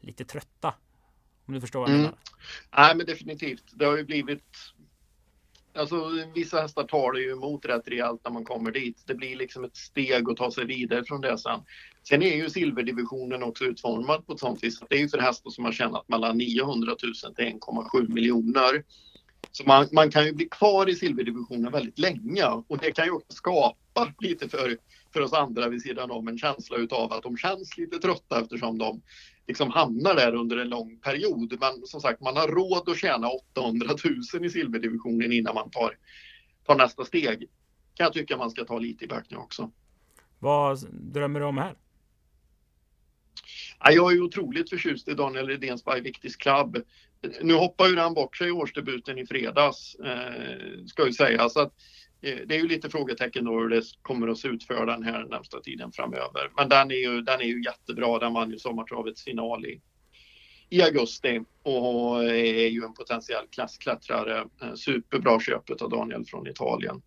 [0.00, 0.74] lite trötta.
[1.52, 2.02] Om du förstår vad jag mm.
[2.02, 2.18] menar?
[2.76, 3.64] Nej, men definitivt.
[3.74, 4.56] Det har ju blivit
[5.74, 9.02] Alltså vissa hästar tar det ju emot rätt rejält när man kommer dit.
[9.06, 11.60] Det blir liksom ett steg att ta sig vidare från det sen.
[12.08, 15.18] Sen är ju silverdivisionen också utformad på ett sånt vis att det är ju för
[15.18, 18.84] hästar som har tjänat mellan 900 000 till 1,7 miljoner.
[19.52, 23.10] Så man, man, kan ju bli kvar i silverdivisionen väldigt länge och det kan ju
[23.10, 24.76] också skapa lite för,
[25.12, 28.78] för oss andra vid sidan om en känsla utav att de känns lite trötta eftersom
[28.78, 29.02] de
[29.46, 31.56] liksom hamnar där under en lång period.
[31.60, 33.88] Men som sagt, man har råd att tjäna 800
[34.34, 35.96] 000 i silverdivisionen innan man tar,
[36.66, 37.48] tar nästa steg.
[37.94, 39.70] Kan jag tycka man ska ta lite i beaktning också.
[40.38, 41.74] Vad drömmer du om här?
[43.84, 46.84] Ja, jag är otroligt förtjust i Daniel Redéns By Victis Club.
[47.40, 51.48] Nu hoppar ju han bort sig i årsdebuten i fredags, eh, ska ju säga.
[51.48, 51.74] Så att, eh,
[52.22, 55.02] Eh, det är ju lite frågetecken då hur det kommer att se ut för den
[55.02, 56.50] här närmsta tiden framöver.
[56.56, 58.18] Men den är ju, den är ju jättebra.
[58.18, 59.80] Den vann ju sommartravets final i,
[60.70, 64.38] i augusti och är ju en potentiell klassklättrare.
[64.62, 67.02] Eh, superbra köpet av Daniel från Italien.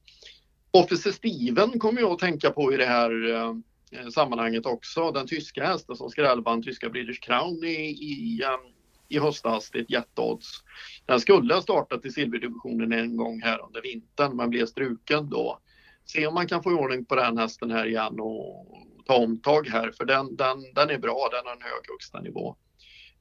[0.71, 5.11] Officer Steven kommer jag att tänka på i det här eh, sammanhanget också.
[5.11, 8.74] Den tyska hästen som skrällband, tyska British Crown i, i, um,
[9.09, 9.69] i höstas.
[9.71, 10.63] Det är ett jätteodds.
[11.05, 15.59] Den skulle ha startat i silverdivisionen en gång här under vintern men blev struken då.
[16.05, 18.67] Se om man kan få i ordning på den hästen här igen och
[19.05, 21.29] ta omtag här för den, den, den är bra.
[21.31, 22.55] Den har en hög högsta nivå.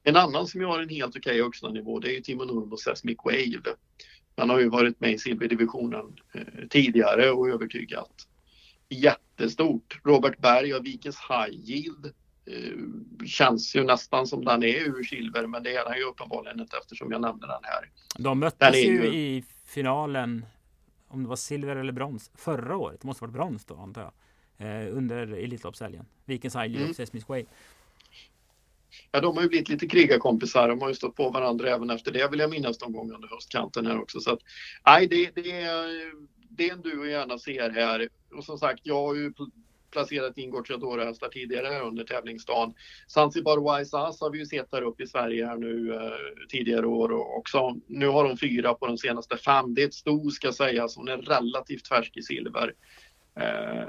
[0.02, 3.18] En annan som har en helt okej högsta nivå det är ju Timo Nurmos Sesmic
[3.24, 3.76] Wave.
[4.36, 8.28] Han har ju varit med i silverdivisionen eh, tidigare och övertygat
[8.88, 10.00] jättestort.
[10.04, 12.14] Robert Berg och Vikens High Yield
[13.26, 16.76] känns ju nästan som den är ur silver men det är den ju uppenbarligen inte
[16.76, 17.90] eftersom jag nämnde den här.
[18.18, 20.46] De möttes ju, ju i finalen
[21.09, 23.00] om det var silver eller brons förra året.
[23.00, 24.12] Det måste varit brons då antar jag.
[24.59, 26.07] Eh, under Elitloppshelgen.
[26.24, 26.94] Vikens High mm.
[26.94, 27.44] Sesmic Way.
[29.11, 30.68] Ja, de har ju blivit lite krigarkompisar.
[30.68, 33.28] De har ju stått på varandra även efter det vill jag minnas någon gång under
[33.28, 34.20] höstkanten här också.
[34.20, 34.40] Så att,
[34.87, 36.12] nej, det, det, är,
[36.48, 38.09] det är en duo jag gärna ser här.
[38.33, 39.33] Och som sagt, jag har ju
[39.94, 42.74] placerat in Gocciadoro-hästar tidigare här under tävlingsdagen.
[43.09, 46.87] Zanzibar Wise Ass har vi ju sett här uppe i Sverige här nu eh, tidigare
[46.87, 47.76] år också.
[47.87, 49.74] Nu har de fyra på de senaste fem.
[49.74, 50.96] Det är ett sto ska sägas.
[50.96, 52.74] Hon är relativt färsk i silver.
[53.40, 53.88] Eh,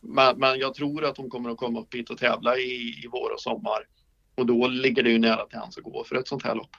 [0.00, 3.08] men, men, jag tror att hon kommer att komma upp hit och tävla i, i
[3.12, 3.86] vår och sommar.
[4.34, 6.76] Och då ligger det ju nära till hands att gå för ett sånt här lopp.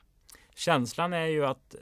[0.56, 1.80] Känslan är ju att eh,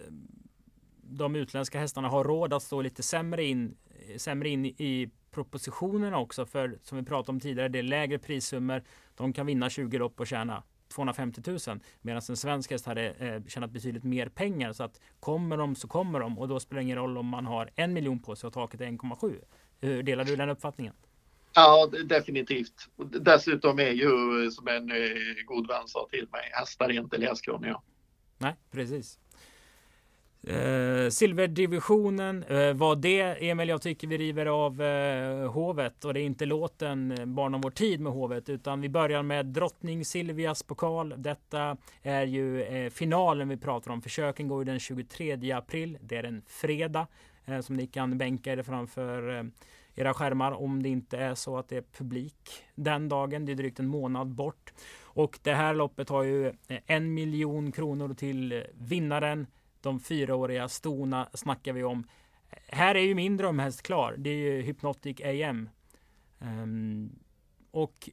[1.01, 3.77] de utländska hästarna har råd att stå lite sämre in,
[4.17, 6.45] sämre in i propositionen också.
[6.45, 8.83] För som vi pratade om tidigare, det är lägre prissummor.
[9.15, 11.59] De kan vinna 20 lopp och tjäna 250 000
[12.01, 14.73] medan en svensk häst hade eh, tjänat betydligt mer pengar.
[14.73, 17.45] Så att kommer de så kommer de och då spelar det ingen roll om man
[17.45, 20.03] har en miljon på sig och taket är 1,7.
[20.03, 20.93] Delar du den uppfattningen?
[21.53, 22.89] Ja, definitivt.
[23.21, 24.97] Dessutom är ju, som en eh,
[25.45, 27.81] god vän sa till mig, hästar är inte läskunniga.
[28.37, 29.19] Nej, precis.
[30.47, 36.21] Eh, silverdivisionen eh, var det Emil jag tycker vi river av eh, hovet och det
[36.21, 40.05] är inte låten eh, Barn om vår tid med hovet utan vi börjar med drottning
[40.05, 41.13] Silvias pokal.
[41.17, 44.01] Detta är ju eh, finalen vi pratar om.
[44.01, 45.97] Försöken går ju den 23 april.
[46.01, 47.07] Det är en fredag
[47.45, 49.43] eh, som ni kan bänka er framför eh,
[49.95, 53.45] era skärmar om det inte är så att det är publik den dagen.
[53.45, 54.73] Det är drygt en månad bort.
[55.03, 56.53] Och det här loppet har ju
[56.85, 59.47] en miljon kronor till vinnaren.
[59.83, 62.07] De fyraåriga stona snackar vi om.
[62.67, 64.15] Här är ju min drömhäst klar.
[64.17, 65.69] Det är ju Hypnotic AM.
[66.39, 67.19] Um, ehm,
[67.71, 68.09] och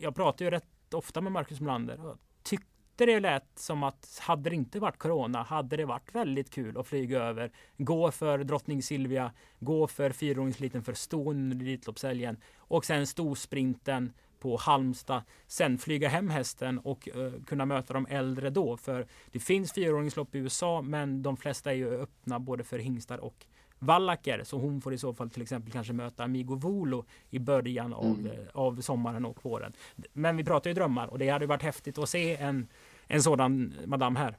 [0.00, 4.50] jag pratar ju rätt ofta med Marcus Melander och tyckte det lät som att hade
[4.50, 7.52] det inte varit corona hade det varit väldigt kul att flyga över.
[7.76, 14.56] Gå för drottning Silvia, gå för fyraåringsliten för ston under Elitloppshelgen och sen storsprinten på
[14.56, 15.22] Halmstad.
[15.46, 18.76] Sen flyga hem hästen och uh, kunna möta de äldre då.
[18.76, 23.18] För det finns fyraåringslopp i USA men de flesta är ju öppna både för hingstar
[23.18, 23.46] och
[23.78, 24.44] vallacker.
[24.44, 28.04] Så hon får i så fall till exempel kanske möta Amigo Volo i början av,
[28.04, 28.26] mm.
[28.26, 29.72] Eh, av sommaren och våren.
[30.12, 32.68] Men vi pratar ju drömmar och det hade varit häftigt att se en,
[33.06, 34.36] en sådan madam här.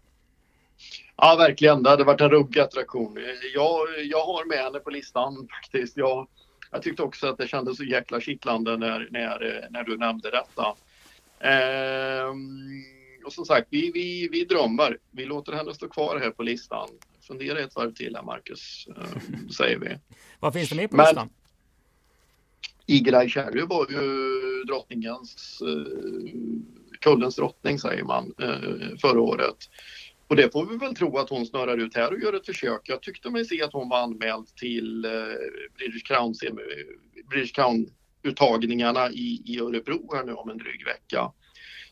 [1.15, 1.83] Ja, verkligen.
[1.83, 3.17] Det hade varit en ruggig attraktion.
[3.53, 5.97] Jag, jag har med henne på listan faktiskt.
[5.97, 6.27] Jag,
[6.71, 10.75] jag tyckte också att det kändes så jäkla kittlande när, när, när du nämnde detta.
[11.39, 12.83] Ehm,
[13.25, 14.97] och som sagt, vi, vi, vi drömmer.
[15.11, 16.89] Vi låter henne stå kvar här på listan
[17.29, 19.97] fundera ett varv till här Marcus, äh, säger vi.
[20.39, 21.29] Vad finns det mer på Men, listan?
[22.87, 26.29] Eagle Eye Cherry var ju drottningens, äh,
[26.99, 29.57] kullens drottning säger man, äh, förra året.
[30.29, 32.81] Och det får vi väl tro att hon snurrar ut här och gör ett försök.
[32.83, 35.11] Jag tyckte mig se att hon var anmäld till eh,
[35.77, 36.33] British Crown,
[37.29, 37.87] British Crown
[38.23, 41.31] uttagningarna i, i Örebro här nu om en dryg vecka.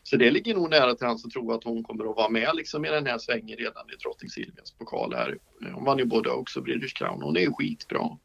[0.02, 2.50] Så det ligger nog nära till hands att tro att hon kommer att vara med
[2.54, 5.38] liksom i den här svängen redan i Drottning Silvias pokal här.
[5.74, 7.22] Hon vann ju både också British Crown.
[7.22, 8.18] Hon är ju skitbra.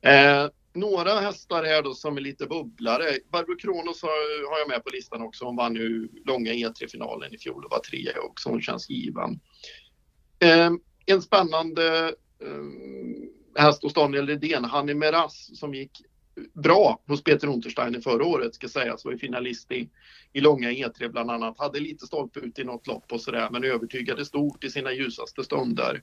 [0.00, 0.48] Eh,
[0.78, 3.18] några hästar här då som är lite bubblare.
[3.32, 5.44] Barbro Kronos har, har jag med på listan också.
[5.44, 8.48] Hon vann ju långa E3-finalen i fjol och var trea också.
[8.48, 9.40] Hon känns given.
[10.38, 10.70] Eh,
[11.06, 16.02] en spännande eh, häst hos Daniel Redén, Hanni Meras, som gick
[16.52, 19.04] bra hos Peter Untersteiner förra året ska sägas.
[19.04, 19.88] Var ju finalist i,
[20.32, 21.58] i långa E3 bland annat.
[21.58, 25.44] Hade lite stolpe ut i något lopp och sådär men övertygade stort i sina ljusaste
[25.44, 26.02] stunder.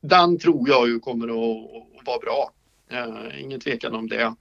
[0.00, 2.52] Den tror jag ju kommer att, att vara bra.
[2.92, 4.34] Uh, ingen tvekan om det.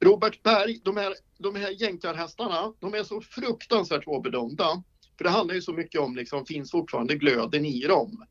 [0.00, 4.82] Robert Berg, de här, de här jänkarhästarna, de är så fruktansvärt svårbedömda.
[5.18, 8.26] För det handlar ju så mycket om, liksom, finns fortfarande glöden i dem?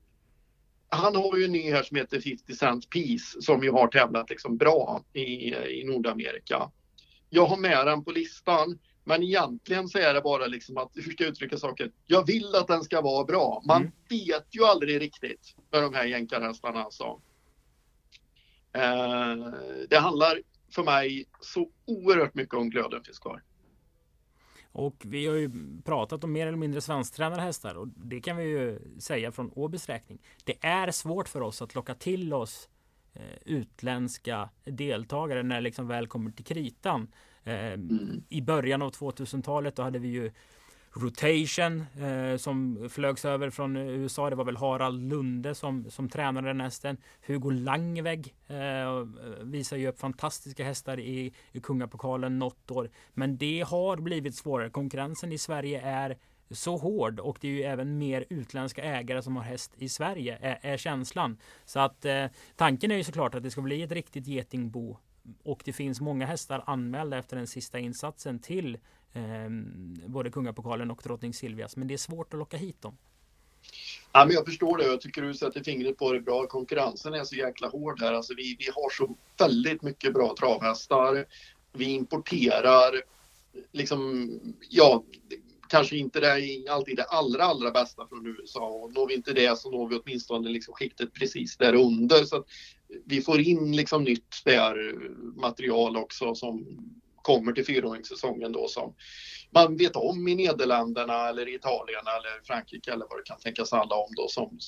[0.90, 4.30] Han har ju en ny här som heter 50 Cent Piece som ju har tävlat
[4.30, 6.72] liksom bra i, i Nordamerika.
[7.30, 11.12] Jag har med den på listan, men egentligen så är det bara liksom att, hur
[11.12, 11.92] ska jag uttrycka saker?
[12.06, 13.64] Jag vill att den ska vara bra.
[13.68, 13.94] Man mm.
[14.10, 17.22] vet ju aldrig riktigt med de här jänkarhästarna alltså.
[18.74, 19.54] Eh,
[19.90, 23.44] det handlar för mig så oerhört mycket om glöden finns kvar.
[24.74, 25.52] Och vi har ju
[25.86, 29.90] pratat om mer eller mindre svensktränade hästar och det kan vi ju säga från Åbys
[29.90, 30.20] räkning.
[30.44, 32.70] Det är svårt för oss att locka till oss
[33.14, 37.08] eh, utländska deltagare när det liksom väl kommer till kritan.
[37.44, 38.24] Eh, mm.
[38.30, 40.32] I början av 2000-talet då hade vi ju
[40.94, 44.30] Rotation eh, som flögs över från USA.
[44.30, 46.98] Det var väl Harald Lunde som, som tränade den hästen.
[47.28, 49.06] Hugo Langvägg eh, eh,
[49.42, 52.90] visar ju upp fantastiska hästar i, i Kungapokalen något år.
[53.14, 54.70] Men det har blivit svårare.
[54.70, 56.18] Konkurrensen i Sverige är
[56.50, 60.38] så hård och det är ju även mer utländska ägare som har häst i Sverige
[60.42, 61.38] är, är känslan.
[61.66, 62.26] Så att eh,
[62.56, 64.98] tanken är ju såklart att det ska bli ett riktigt getingbo
[65.44, 68.78] och det finns många hästar anmälda efter den sista insatsen till
[69.14, 69.50] eh,
[70.06, 71.76] både Kungapokalen och Drottning Silvias.
[71.76, 72.98] Men det är svårt att locka hit dem.
[74.12, 74.86] Ja, men jag förstår det.
[74.86, 76.46] Jag tycker du sätter fingret på det bra.
[76.46, 78.14] Konkurrensen är så jäkla hård här.
[78.14, 81.26] Alltså vi, vi har så väldigt mycket bra travhästar.
[81.74, 83.02] Vi importerar
[83.72, 84.30] liksom,
[84.70, 85.04] ja,
[85.70, 88.68] kanske inte det är alltid det allra, allra bästa från USA.
[88.68, 92.24] Och når vi inte det så når vi åtminstone liksom skiktet precis där under.
[92.24, 92.46] Så att
[93.06, 94.96] vi får in liksom nytt där
[95.42, 96.66] material också som
[97.24, 98.96] kommer till fyraåringssäsongen då som
[99.54, 103.96] man vet om i Nederländerna eller Italien eller Frankrike eller vad det kan tänkas handla
[103.96, 104.60] om då som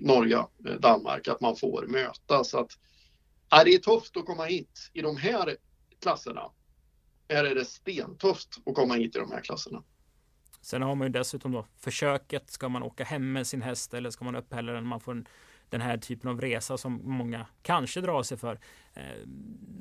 [0.00, 2.44] Norge, eh, Danmark, att man får möta.
[2.44, 2.70] Så att
[3.50, 5.56] är det är tufft att komma hit i de här
[6.02, 6.50] klasserna.
[7.28, 9.82] Är det stentufft att komma hit i de här klasserna.
[10.60, 12.50] Sen har man ju dessutom då försöket.
[12.50, 14.86] Ska man åka hem med sin häst eller ska man upphälla den?
[14.86, 15.28] Man får en
[15.72, 18.58] den här typen av resa som många kanske drar sig för.
[18.94, 19.02] Eh,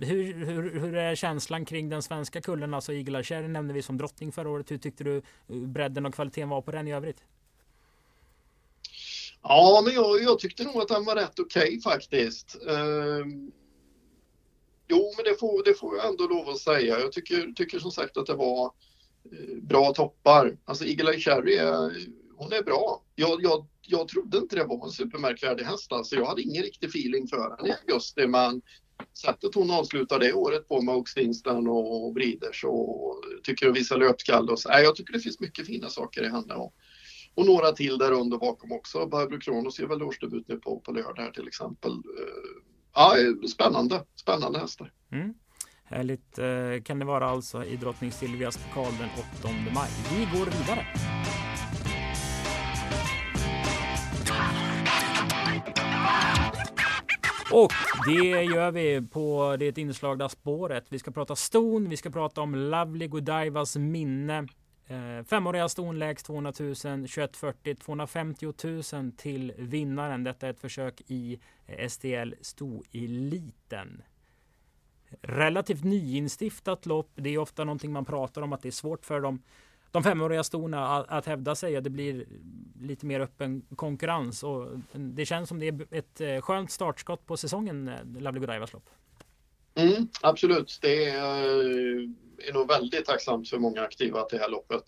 [0.02, 2.74] hur, hur, hur är känslan kring den svenska kullen?
[2.74, 4.72] Alltså Igelakärr Cherry nämnde vi som drottning förra året.
[4.72, 7.24] Hur tyckte du eh, bredden och kvaliteten var på den i övrigt?
[9.44, 12.58] Ja, men jag, jag tyckte nog att den var rätt okej okay, faktiskt.
[12.70, 13.26] Uh,
[14.88, 17.00] jo, men det får, det får jag ändå lov att säga.
[17.00, 18.66] Jag tycker, tycker som sagt att det var
[19.32, 20.58] eh, bra toppar.
[20.66, 21.92] Alltså Eagle Cherry, är,
[22.36, 23.02] hon är bra.
[23.16, 25.92] Jag, jag jag trodde inte det var en supermärkvärdig häst.
[25.92, 28.62] Alltså jag hade ingen riktig feeling för henne i augusti men
[29.14, 34.52] sättet hon avslutade det året på med Oxfinsten och Breeders och tycker att visa löpskalle
[34.52, 34.70] och så.
[34.70, 36.54] Nej, jag tycker det finns mycket fina saker i henne.
[36.54, 36.74] Och,
[37.36, 39.06] och några till där under bakom också.
[39.08, 41.92] Barbro Kronos gör väl årsdebut nu på, på lördag här till exempel.
[41.92, 42.62] Eh,
[42.94, 43.16] ja,
[43.54, 44.94] spännande, spännande hästar.
[45.12, 45.34] Mm.
[45.84, 49.90] Härligt eh, kan det vara alltså i drottning Silvias pokal den 8 maj.
[50.12, 50.88] Vi går vidare.
[57.54, 57.72] Och
[58.06, 60.86] det gör vi på det inslagna spåret.
[60.90, 64.48] Vi ska prata ston, vi ska prata om Lovely Godivas minne.
[64.88, 68.46] Eh, femåriga ston lägst 200 000, 2140, 250
[68.94, 70.24] 000 till vinnaren.
[70.24, 74.04] Detta är ett försök i eh, STL Stoeliten.
[75.22, 77.12] Relativt nyinstiftat lopp.
[77.16, 79.42] Det är ofta någonting man pratar om att det är svårt för dem
[79.92, 82.26] de femåriga storna att, att hävda sig och det blir
[82.82, 84.44] lite mer öppen konkurrens.
[84.44, 88.74] Och det känns som det är ett eh, skönt startskott på säsongen, eh, Lovely Godievas
[88.74, 88.90] lopp.
[89.76, 92.10] Mm, absolut, det är, eh,
[92.48, 94.84] är nog väldigt tacksamt för många aktiva att det här loppet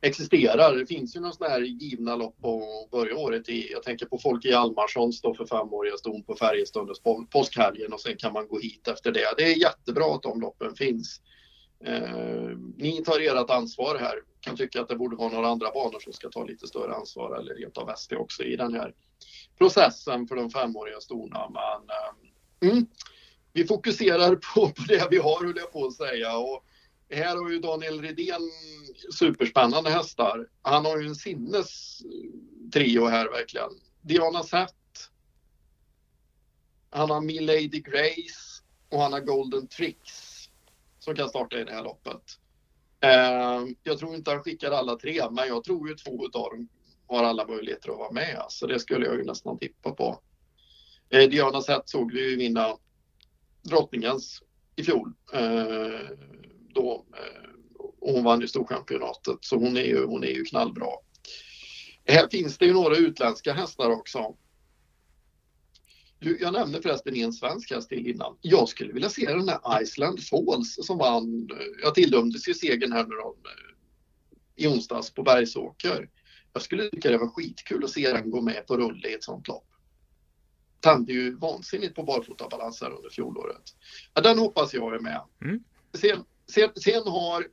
[0.00, 0.76] existerar.
[0.76, 3.72] Det finns ju några sådana här givna lopp på börja året i.
[3.72, 6.88] Jag tänker på Folke Hjalmarssons då för femåriga ston på Färjestad
[7.30, 9.34] påskhelgen och sen kan man gå hit efter det.
[9.36, 11.20] Det är jättebra att de loppen finns.
[11.84, 14.18] Eh, ni tar ert ansvar här.
[14.40, 17.38] Kan tycka att det borde vara några andra banor som ska ta lite större ansvar
[17.38, 18.94] eller rent av ST också i den här
[19.58, 21.50] processen för de femåriga storna.
[21.50, 22.86] Men eh, mm,
[23.52, 26.38] vi fokuserar på, på det vi har, höll jag på att säga.
[26.38, 26.64] Och
[27.10, 28.50] här har ju Daniel Redén
[29.18, 30.48] superspännande hästar.
[30.62, 31.98] Han har ju en sinnes
[32.72, 33.70] trio här verkligen.
[34.02, 34.74] Diana Sett.
[36.90, 40.27] Han har Milady Grace och han har Golden Tricks
[41.08, 42.22] som kan starta i det här loppet.
[43.00, 46.68] Eh, jag tror inte han skickar alla tre, men jag tror ju två av dem
[47.06, 48.44] har alla möjligheter att vara med.
[48.48, 50.20] Så det skulle jag ju nästan tippa på.
[51.10, 52.76] Eh, Diana Zet såg vi ju vinna
[53.62, 54.42] drottningens
[54.76, 55.12] i fjol.
[55.32, 56.08] Eh,
[56.74, 57.50] då, eh,
[58.00, 60.90] hon vann ju storchampionatet, så hon är ju, hon är ju knallbra.
[62.04, 64.36] Här finns det ju några utländska hästar också.
[66.20, 68.36] Du, jag nämnde förresten en svensk häst till innan.
[68.40, 71.48] Jag skulle vilja se den här Iceland Falls som vann.
[71.82, 73.36] Jag tilldömdes ju segern här nu då,
[74.56, 76.08] i onsdags på Bergsåker.
[76.52, 79.24] Jag skulle tycka det var skitkul att se den gå med på rulle i ett
[79.24, 79.64] sånt lopp.
[80.80, 83.62] Tände ju vansinnigt på barfotabalans här under fjolåret.
[84.14, 85.20] Ja, den hoppas jag är med.
[85.44, 85.64] Mm.
[85.94, 87.46] Sen, sen, sen, har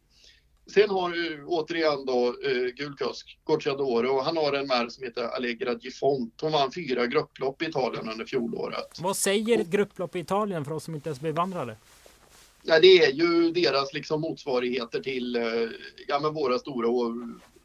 [0.67, 5.23] Sen har ju återigen då eh, Gulkusk, Gocciadoro, och han har en märr som heter
[5.23, 6.41] Allegra Gifont.
[6.41, 8.99] Hon vann fyra grupplopp i Italien under fjolåret.
[8.99, 11.77] Vad säger ett grupplopp i Italien för oss som inte ens bevandrade?
[12.63, 15.43] Ja, det är ju deras liksom motsvarigheter till eh,
[16.07, 17.13] ja, men våra stora år,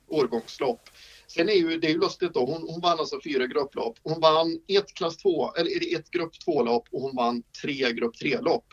[0.08, 0.80] årgångslopp.
[1.26, 3.98] Sen är ju, det är ju lustigt då, hon, hon vann alltså fyra grupplopp.
[4.02, 8.64] Hon vann ett klass 2, eller ett grupp 2-lopp och hon vann tre grupp 3-lopp.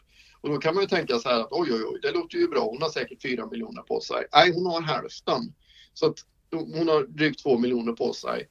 [0.41, 2.47] Och då kan man ju tänka så här att oj, oj, oj, det låter ju
[2.47, 2.65] bra.
[2.65, 4.25] Hon har säkert 4 miljoner på sig.
[4.33, 5.53] Nej, hon har hälften.
[5.93, 6.19] Så att
[6.51, 8.47] hon har drygt 2 miljoner på sig.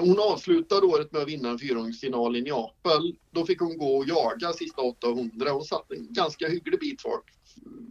[0.00, 3.16] Hon avslutade året med att vinna en fyrhundsfinal i Neapel.
[3.30, 5.50] Då fick hon gå och jaga sista 800.
[5.50, 7.24] Hon satt en ganska hygglig bit fart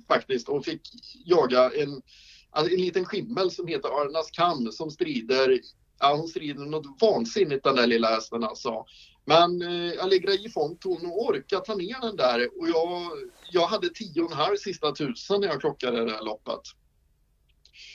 [0.08, 0.82] faktiskt och fick
[1.26, 2.02] jaga en,
[2.50, 5.60] alltså en liten skimmel som heter Arnas Kam som strider
[6.02, 8.86] Ja, hon strider något vansinnigt den där lilla hästen alltså.
[9.26, 13.12] Men eh, Allegra Gifont hon orkade ta ner den där och jag,
[13.52, 16.62] jag hade 10,5 sista tusen när jag klockade det här loppet.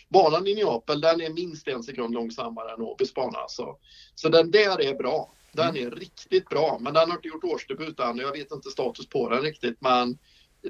[0.08, 3.76] Banan i Neapel den är minst en sekund långsammare än Åbys bana alltså.
[4.14, 5.32] Så den där är bra.
[5.52, 5.86] Den mm.
[5.86, 8.18] är riktigt bra men den har inte gjort årsdebut än.
[8.18, 10.18] Jag vet inte status på den riktigt men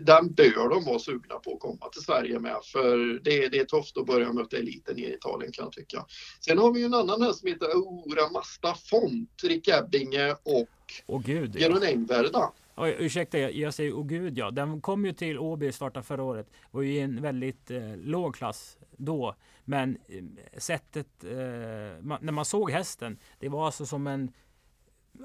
[0.01, 3.65] den bör de vara sugna på att komma till Sverige med för det, det är
[3.65, 6.07] tufft att börja möta eliten i Italien kan jag tycka.
[6.41, 10.69] Sen har vi ju en annan här som heter Aura Masta Font, Rick Ebbinge och
[11.07, 11.89] oh, gud, Geron ja.
[11.89, 12.53] Engverda.
[12.77, 14.51] Oh, ursäkta, jag, jag säger oh gud ja.
[14.51, 16.51] Den kom ju till Åby starta förra året.
[16.71, 19.35] Var ju i en väldigt eh, låg klass då.
[19.65, 24.33] Men eh, sättet, eh, man, när man såg hästen, det var alltså som en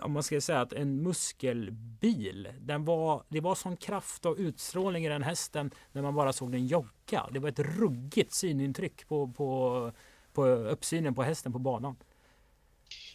[0.02, 2.50] om man ska säga att en muskelbil.
[2.60, 6.52] Den var, det var sån kraft och utstrålning i den hästen när man bara såg
[6.52, 7.28] den jogga.
[7.32, 9.92] Det var ett ruggigt synintryck på, på,
[10.34, 11.96] på uppsynen på hästen på banan.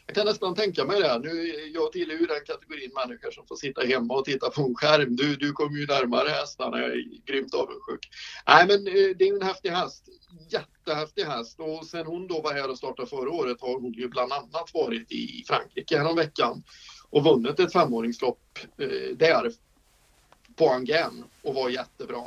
[0.07, 1.19] Jag kan nästan tänka mig det.
[1.19, 4.75] Nu, jag tillhör ju den kategorin människor som får sitta hemma och titta på en
[4.75, 5.17] skärm.
[5.17, 6.81] Du, du kommer ju närmare hästarna.
[6.81, 8.09] Jag är grymt avundsjuk.
[8.47, 10.09] Nej, men eh, det är en häftig häst.
[10.51, 11.61] Jättehäftig häst.
[11.61, 14.71] Och sen hon då var här och startade förra året har hon ju bland annat
[14.75, 16.63] varit i Frankrike veckan
[17.11, 19.53] och vunnit ett femåringslopp eh, där
[20.57, 22.23] på Angern och var jättebra.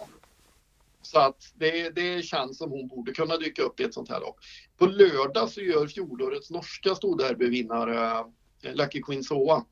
[1.11, 4.19] Så att det, det känns som hon borde kunna dyka upp i ett sånt här
[4.19, 4.35] lopp.
[4.77, 8.25] På lördag så gör fjolårets norska storderbyvinnare
[8.63, 9.65] eh, Lucky Queen Soa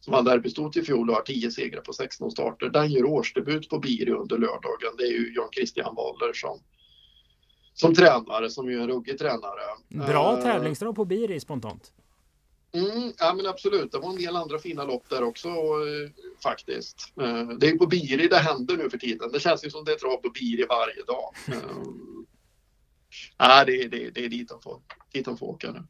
[0.00, 2.68] som vann derbystot i fjol och har 10 segrar på 16 starter.
[2.68, 4.96] Den gör årsdebut på Biri under lördagen.
[4.98, 6.58] Det är ju Jan Christian Waller som,
[7.74, 9.62] som tränare, som är en ruggig tränare.
[9.88, 11.92] Bra uh, tävlingsdag på Biri spontant.
[12.72, 16.10] Mm, ja men absolut, det var en del andra fina lopp där också eh,
[16.42, 17.12] faktiskt.
[17.20, 19.32] Eh, det är på Biri det händer nu för tiden.
[19.32, 21.34] Det känns ju som det är trav på Biri varje dag.
[23.12, 24.80] Eh, ja, det, det, det är dit de får,
[25.12, 25.82] dit de får åka nu.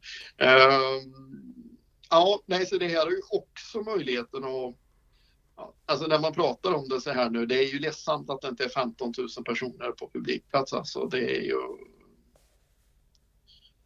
[2.09, 4.75] Ja, nej, så det här är ju också möjligheten att
[5.85, 8.47] Alltså när man pratar om det så här nu, det är ju ledsamt att det
[8.47, 11.05] inte är 15 000 personer på publikplats alltså.
[11.05, 11.57] Det är ju...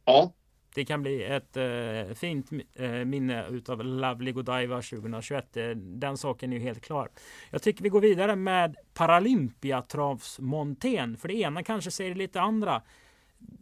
[0.06, 0.34] Ja,
[0.76, 5.58] det kan bli ett eh, fint eh, minne utav Lovely Godiva 2021.
[5.76, 7.10] Den saken är ju helt klar.
[7.52, 11.18] Jag tycker vi går vidare med Paralympiatravsmontén.
[11.18, 12.82] För det ena kanske säger lite andra.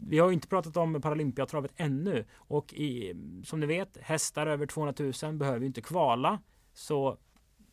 [0.07, 4.93] Vi har inte pratat om Paralympiatravet ännu och i, som ni vet hästar över 200
[5.23, 6.39] 000 behöver inte kvala.
[6.73, 7.17] Så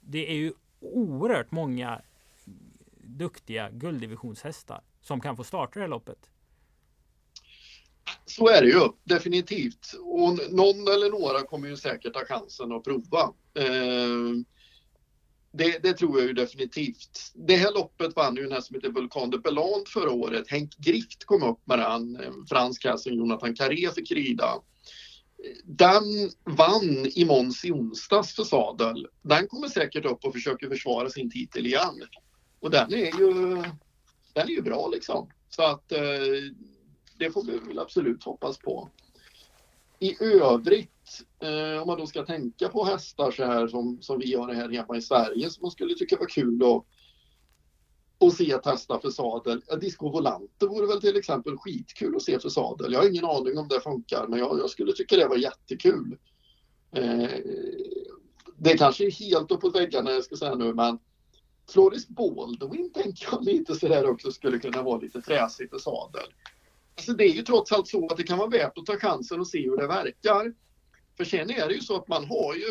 [0.00, 2.00] det är ju oerhört många
[3.04, 6.30] duktiga gulddivisionshästar som kan få starta det här loppet.
[8.26, 9.94] Så är det ju definitivt.
[10.00, 13.32] Och någon eller några kommer ju säkert ha chansen att prova.
[13.54, 14.44] Eh,
[15.52, 17.32] det, det, tror jag ju definitivt.
[17.34, 20.48] Det här loppet vann ju den här som heter Vulcan de Beland förra året.
[20.48, 24.54] Henk Grift kom upp med den, en fransk hästen som Jonathan Carré fick rida.
[25.64, 29.06] Den vann i Måns i onsdags för sadel.
[29.22, 32.02] Den kommer säkert upp och försöker försvara sin titel igen.
[32.60, 33.62] Och den är ju,
[34.32, 35.30] den är ju bra liksom.
[35.48, 36.00] Så att eh,
[37.20, 38.88] det får vi väl absolut hoppas på.
[39.98, 44.34] I övrigt, eh, om man då ska tänka på hästar så här som, som vi
[44.34, 46.84] har det här hemma i Sverige som man skulle tycka var kul att,
[48.26, 49.62] att se testa för sadel.
[49.66, 52.92] Ja, Disco Volante vore väl till exempel skitkul att se för sadel.
[52.92, 56.18] Jag har ingen aning om det funkar men jag, jag skulle tycka det var jättekul.
[56.92, 57.30] Eh,
[58.56, 60.98] det kanske är helt uppåt väggarna jag ska säga nu men
[61.68, 66.26] Floris Baldwin tänker jag lite sådär också skulle kunna vara lite fräsig för sadel.
[67.00, 69.40] Alltså det är ju trots allt så att det kan vara värt att ta chansen
[69.40, 70.52] och se hur det verkar.
[71.16, 72.66] För sen är det ju så att man har ju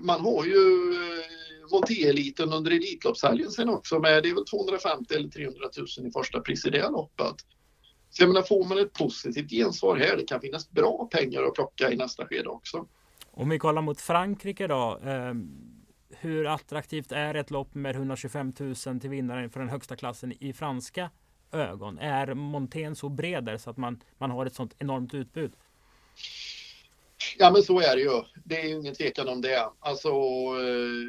[0.00, 4.22] man har ju eh, Monté-eliten under Elitloppshelgen sen också med.
[4.22, 5.60] Det är väl 250 eller 300
[5.98, 7.34] 000 i första pris i det loppet.
[8.10, 11.54] Så jag menar, får man ett positivt gensvar här, det kan finnas bra pengar att
[11.54, 12.86] plocka i nästa skede också.
[13.30, 15.00] Om vi kollar mot Frankrike då.
[15.04, 15.34] Eh,
[16.10, 20.52] hur attraktivt är ett lopp med 125 000 till vinnaren för den högsta klassen i
[20.52, 21.10] franska
[21.54, 21.98] ögon?
[21.98, 25.52] Är Montén så bred där så att man, man har ett sånt enormt utbud?
[27.38, 28.22] Ja men så är det ju.
[28.44, 29.68] Det är ju ingen tvekan om det.
[29.80, 31.08] Alltså eh,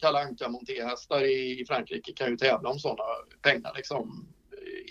[0.00, 3.04] Kalle Anka montéhästar i Frankrike kan ju tävla om sådana
[3.42, 4.28] pengar liksom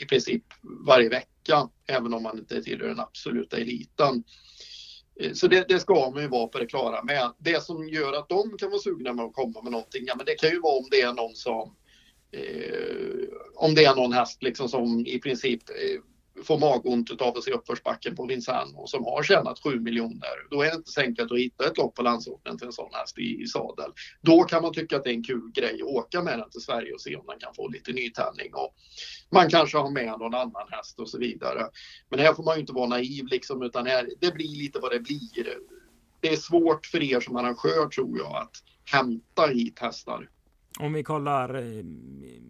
[0.01, 0.43] i princip
[0.87, 4.23] varje vecka, även om man inte tillhör den absoluta eliten.
[5.19, 7.33] Eh, så det, det, ska man ju vara på det klara med.
[7.37, 10.25] Det som gör att de kan vara sugna med att komma med någonting, ja men
[10.25, 11.75] det kan ju vara om det är någon som
[12.31, 16.01] eh, om det är någon häst liksom som i princip eh,
[16.43, 20.49] får magont av att se uppförsbacken på Vincennes och som har tjänat 7 miljoner.
[20.49, 22.93] Då är det inte så enkelt att hitta ett lopp på landsorten till en sån
[22.93, 23.91] häst i, i sadel.
[24.21, 26.61] Då kan man tycka att det är en kul grej att åka med den till
[26.61, 28.53] Sverige och se om den kan få lite nytändning.
[28.53, 28.75] Och
[29.29, 31.67] man kanske har med någon annan häst och så vidare.
[32.09, 34.91] Men här får man ju inte vara naiv liksom utan här, det blir lite vad
[34.91, 35.57] det blir.
[36.19, 38.51] Det är svårt för er som arrangör tror jag att
[38.91, 40.29] hämta hit hästar.
[40.79, 41.85] Om vi kollar eh,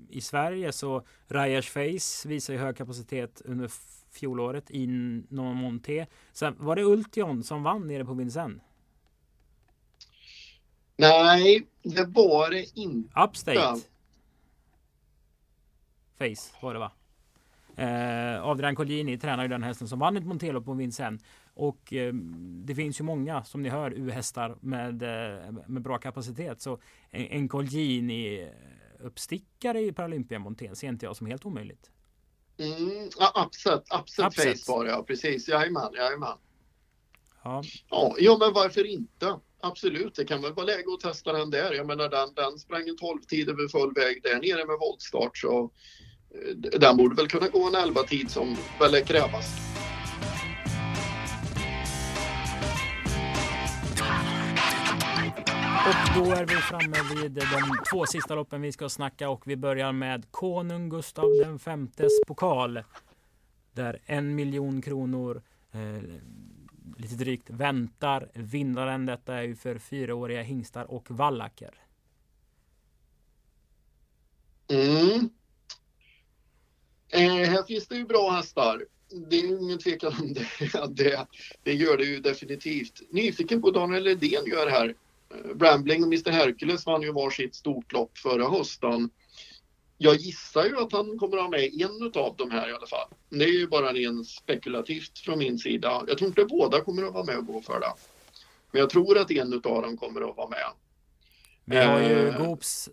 [0.10, 3.72] i Sverige så Rajers Face visar ju hög kapacitet under
[4.12, 4.88] fjolåret i
[5.30, 6.06] Non Monté.
[6.32, 8.62] Sen var det Ultion som vann nere på Vincennes?
[10.96, 13.22] Nej, det var det inte.
[13.22, 13.82] Upstate.
[16.18, 16.92] Face var det va?
[17.76, 21.22] Eh, Adrian Colgjini tränar ju den hästen som vann ett Montello på Vincennes.
[21.54, 22.14] Och eh,
[22.66, 26.62] det finns ju många som ni hör U-hästar med, eh, med bra kapacitet.
[26.62, 26.80] Så
[27.10, 28.50] en, en Colgjini
[29.00, 31.92] uppstickare i Paralympia Montén ser inte jag som helt omöjligt.
[32.58, 33.10] Mm,
[33.46, 35.48] upset, upset, upset face var det ja, precis.
[35.48, 36.38] Jajamän, jajamän.
[37.44, 37.64] Ja.
[37.90, 39.40] Ja, ja, men varför inte?
[39.60, 41.74] Absolut, det kan väl vara läge att testa den där.
[41.74, 45.38] Jag menar den, den sprang en 12 tid över full väg där nere med voltstart
[45.38, 45.72] så
[46.36, 49.81] eh, den borde väl kunna gå en 11 tid som väl är krävas.
[55.88, 59.56] Och då är vi framme vid de två sista loppen vi ska snacka och vi
[59.56, 62.84] börjar med Konung Gustav den femtes pokal.
[63.74, 66.04] Där en miljon kronor eh,
[66.98, 69.06] lite drygt väntar vinnaren.
[69.06, 71.74] Detta är ju för fyraåriga hingstar och vallacker.
[74.68, 75.30] Mm.
[77.10, 78.86] Eh, här finns det ju bra hästar.
[79.30, 80.88] Det är ingen tvekan om det.
[81.04, 81.28] det.
[81.64, 83.02] Det gör det ju definitivt.
[83.10, 84.96] Nyfiken på Daniel Ledén gör här.
[85.56, 89.10] Brambling och Mr Hercules vann ju varsitt stort lopp förra hösten.
[89.98, 92.88] Jag gissar ju att han kommer att ha med en av de här i alla
[92.88, 93.08] fall.
[93.30, 96.04] Det är ju bara rent spekulativt från min sida.
[96.08, 97.94] Jag tror inte båda kommer att vara med och gå för det.
[98.72, 100.68] Men jag tror att en av dem kommer att vara med.
[101.66, 102.46] Vi har ju eh.
[102.46, 102.90] Goops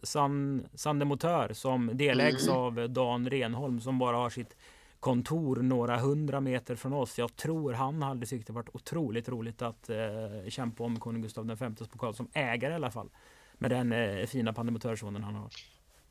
[0.74, 2.58] Sandemotör som delägs mm.
[2.58, 4.56] av Dan Renholm som bara har sitt
[5.00, 7.18] kontor några hundra meter från oss.
[7.18, 11.46] Jag tror han hade tyckt det varit otroligt roligt att eh, kämpa om konung Gustav
[11.46, 13.10] Vs pokal som ägare i alla fall.
[13.54, 15.50] Med den eh, fina pandemotörsonen han har.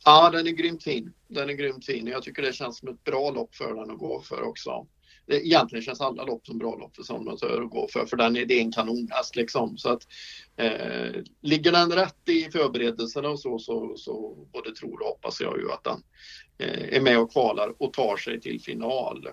[0.06, 1.14] Ja, den är grymt fin.
[1.28, 2.08] Den är grymt fin.
[2.08, 4.88] Jag tycker det känns som ett bra lopp för den att gå för också.
[5.28, 8.38] Eh, egentligen känns alla lopp som bra lopp för Sandmontör att gå för, för den
[8.38, 9.78] är, det är en kanonhäst liksom.
[9.78, 10.07] Så att,
[10.55, 15.57] eh, ligger den rätt i förberedelserna och så, så, så både tror och hoppas jag
[15.59, 16.03] ju att den
[16.59, 19.30] Eh, är med och kvalar och tar sig till final.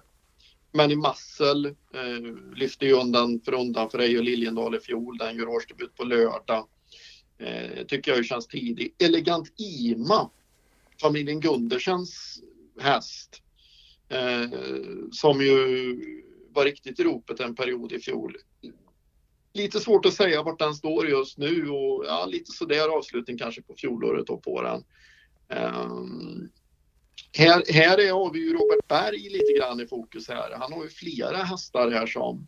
[0.72, 5.18] Men i Massel eh, lyfter ju undan för undan för Ejo Liljendal i fjol.
[5.18, 6.68] Den gör årsdebut på lördag.
[7.38, 8.94] Eh, tycker jag ju känns tidig.
[8.98, 10.30] Elegant Ima,
[11.00, 12.42] familjen Gundersens
[12.80, 13.42] häst.
[14.08, 14.48] Eh,
[15.12, 15.96] som ju
[16.50, 18.36] var riktigt i ropet en period i fjol.
[19.52, 23.62] Lite svårt att säga vart den står just nu och ja, lite sådär avslutning kanske
[23.62, 24.84] på fjolåret och på den.
[25.58, 26.50] Um,
[27.32, 30.50] eh, här, här är, har vi ju Robert Berg lite grann i fokus här.
[30.58, 32.46] Han har ju flera hästar här som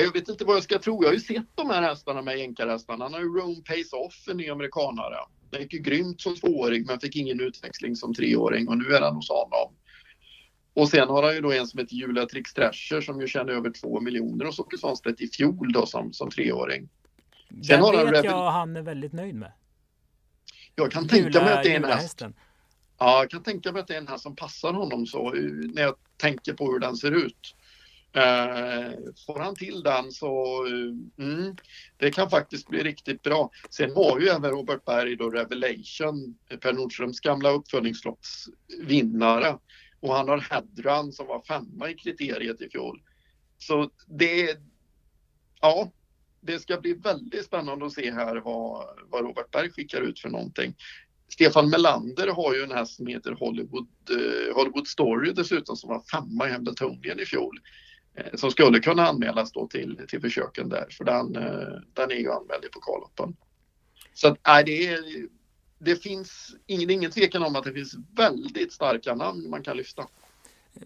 [0.00, 1.02] jag vet inte vad jag ska tro.
[1.02, 3.04] Jag har ju sett de här hästarna med jänkarhästarna.
[3.04, 5.16] Han har ju Rome Pace Off, en ny amerikanare.
[5.50, 9.00] Den gick ju grymt som tvååring men fick ingen utväxling som treåring och nu är
[9.00, 9.74] han hos honom.
[10.74, 13.52] Och sen har han ju då en som heter Julia Trix Thrasher som ju tjänar
[13.52, 16.88] över två miljoner och Åke Svanstedt i fjol då som, som treåring.
[17.48, 19.52] Sen Den har vet han jag han är väldigt nöjd med.
[20.74, 22.02] Jag kan Jula, tänka mig att det är en häst.
[22.02, 22.34] Hästen.
[22.98, 25.30] Ja, jag kan tänka mig att det är en häst som passar honom så
[25.74, 27.56] när jag tänker på hur den ser ut.
[28.12, 28.92] Eh,
[29.26, 30.72] får han till den så eh,
[31.26, 31.56] mm,
[31.96, 33.50] det kan faktiskt bli riktigt bra.
[33.70, 39.58] Sen har ju även Robert Berg då Revelation, Per Nordströms gamla uppföljningsloppsvinnare
[40.04, 43.02] och han har Hedran som var femma i kriteriet i fjol.
[43.58, 44.58] Så det,
[45.60, 45.92] ja,
[46.40, 50.28] det ska bli väldigt spännande att se här vad, vad Robert Berg skickar ut för
[50.28, 50.74] någonting.
[51.28, 56.00] Stefan Melander har ju en häst som heter Hollywood, eh, Hollywood Story dessutom som var
[56.00, 57.60] femma i Hambletonian i fjol.
[58.14, 62.16] Eh, som skulle kunna anmälas då till, till försöken där för den, eh, den är
[62.16, 63.36] ju anmäld i pokalloppen.
[64.14, 65.28] Så att, nej, det, är,
[65.84, 70.06] det finns ingen, ingen tvekan om att det finns väldigt starka namn man kan lyfta.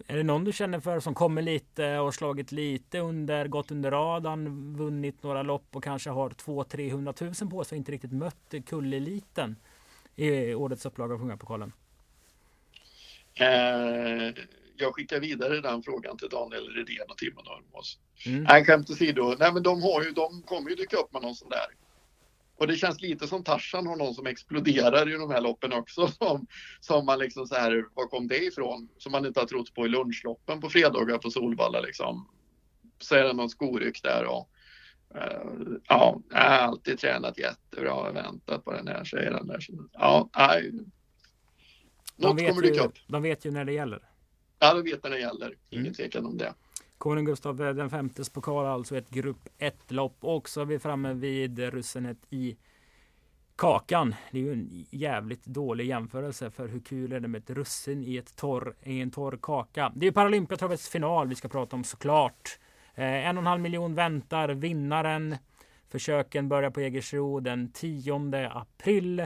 [0.07, 3.91] Är det någon du känner för som kommer lite och slagit lite under, gått under
[3.91, 8.55] radarn, vunnit några lopp och kanske har 200-300 000 på sig och inte riktigt mött
[8.67, 9.57] kulleliten
[10.17, 11.73] i årets upplaga av Kungapokalen?
[13.35, 14.35] Eh,
[14.77, 17.99] jag skickar vidare den frågan till Daniel Redén och Timon Örmås.
[18.27, 18.43] Mm.
[18.43, 19.37] Nej, skämt åsido.
[19.39, 21.67] Nej, men de, har ju, de kommer ju dyka upp med någon sån där.
[22.59, 26.09] Och det känns lite som Tarzan har någon som exploderar i de här loppen också.
[26.19, 26.47] Som,
[26.81, 28.89] som man liksom så här, var kom det ifrån?
[28.99, 32.29] Som man inte har trott på i lunchloppen på fredagar på Solvalla liksom.
[32.99, 34.51] Så är det någon skoryck där och
[35.15, 39.67] uh, ja, jag har alltid tränat jättebra och väntat på den här, den där.
[39.93, 40.73] Ja, nej.
[42.17, 42.95] Något kommer dyka upp.
[43.07, 44.09] De vet ju när det gäller.
[44.59, 45.55] Ja, de vet när det gäller.
[45.71, 45.95] Ingen mm.
[45.95, 46.55] tvekan om det.
[46.99, 50.17] Konung Gustav den femtes pokal, alltså ett grupp 1-lopp.
[50.21, 52.57] Och så är vi framme vid russinet i
[53.57, 54.15] kakan.
[54.31, 58.05] Det är ju en jävligt dålig jämförelse för hur kul är det med ett russin
[58.05, 59.93] i, ett torr, i en torr kaka.
[59.95, 62.59] Det är Paralympiatravets final vi ska prata om såklart.
[62.95, 65.37] Eh, en och en halv miljon väntar vinnaren.
[65.89, 69.21] Försöken börjar på Jägersro den 10 april.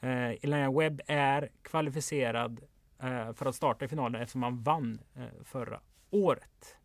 [0.00, 2.60] Eh, Elena Webb är kvalificerad
[2.98, 5.80] eh, för att starta i finalen eftersom han vann eh, förra
[6.10, 6.76] året.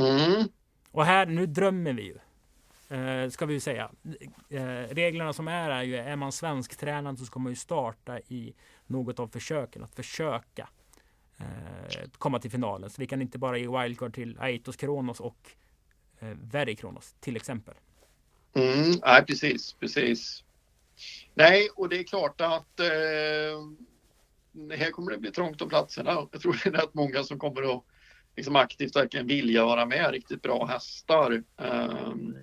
[0.00, 0.48] Mm.
[0.90, 2.18] Och här, nu drömmer vi ju.
[2.96, 3.90] Eh, ska vi ju säga.
[4.48, 8.54] Eh, reglerna som är är ju, är man svensktränad så ska man ju starta i
[8.86, 9.84] något av försöken.
[9.84, 10.68] Att försöka
[11.38, 12.90] eh, komma till finalen.
[12.90, 15.50] Så vi kan inte bara ge wildcard till Aitos Kronos och
[16.18, 17.74] eh, Veri Kronos till exempel.
[18.54, 20.44] Mm, nej, precis, precis.
[21.34, 22.86] Nej, och det är klart att eh,
[24.76, 26.26] här kommer det bli trångt om platserna.
[26.32, 27.84] Jag tror det är rätt många som kommer att
[28.36, 30.10] liksom aktivt verkligen vilja vara med.
[30.10, 31.42] Riktigt bra hästar.
[31.56, 32.36] Um,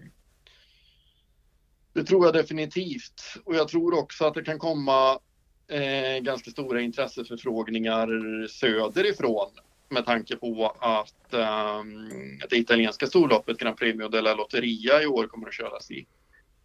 [1.94, 3.22] det tror jag definitivt.
[3.46, 5.20] Och jag tror också att det kan komma
[5.68, 8.08] eh, ganska stora intresseförfrågningar
[8.48, 9.50] söderifrån
[9.90, 12.10] med tanke på att um,
[12.50, 16.08] det italienska storloppet Grand Premio della Lotteria i år kommer att köras i,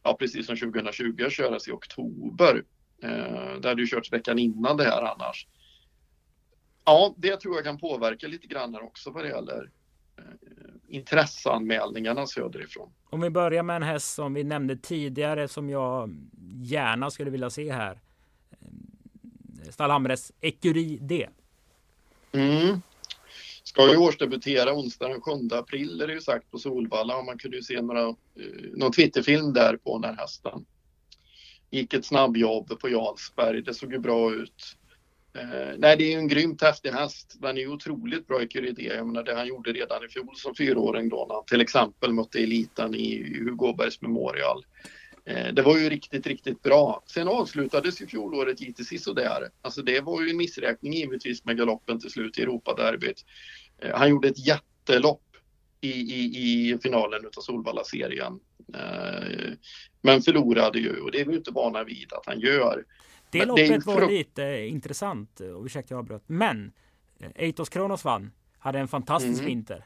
[0.03, 2.65] ja precis som 2020, köras i oktober.
[3.03, 5.47] Eh, det hade ju körts veckan innan det här annars.
[6.85, 9.71] Ja, det tror jag kan påverka lite grann också vad det gäller
[10.19, 10.25] eh,
[10.89, 12.93] intresseanmälningarna söderifrån.
[13.11, 16.15] Om vi börjar med en häst som vi nämnde tidigare som jag
[16.63, 18.01] gärna skulle vilja se här.
[19.71, 21.29] Stallhamres Ecurie D.
[22.33, 22.83] Mm.
[23.63, 27.39] Ska ju årsdebutera onsdag den 7 april är det ju sagt på Solvalla och man
[27.39, 28.15] kunde ju se några, eh,
[28.77, 30.65] någon Twitterfilm där på den här hästen
[31.71, 33.63] gick ett snabbjobb på Jarlsberg.
[33.63, 34.77] Det såg ju bra ut.
[35.39, 37.37] Eh, nej, det är ju en grymt häftig häst.
[37.41, 38.83] Den är ju otroligt bra i Curidé.
[38.83, 42.13] Jag menar det han gjorde redan i fjol som fyraåring då när han till exempel
[42.13, 44.65] mötte eliten i Hugo Åbergs Memorial.
[45.25, 47.03] Eh, det var ju riktigt, riktigt bra.
[47.07, 49.49] Sen avslutades ju fjolåret lite sisådär.
[49.63, 53.25] Alltså det var ju en missräkning givetvis med galoppen till slut i Europaderbyt.
[53.79, 55.23] Eh, han gjorde ett jättelopp
[55.81, 58.41] i, i, i finalen utav Solvalla-serien.
[58.75, 59.53] Eh,
[60.03, 62.85] men förlorade ju och det är vi inte vana vid att han gör.
[63.33, 66.23] Det men loppet det var lite intressant, och ursäkta jag avbröt.
[66.27, 66.73] Men
[67.19, 69.47] eh, Eitos Kronos vann, hade en fantastisk mm.
[69.47, 69.85] vinter.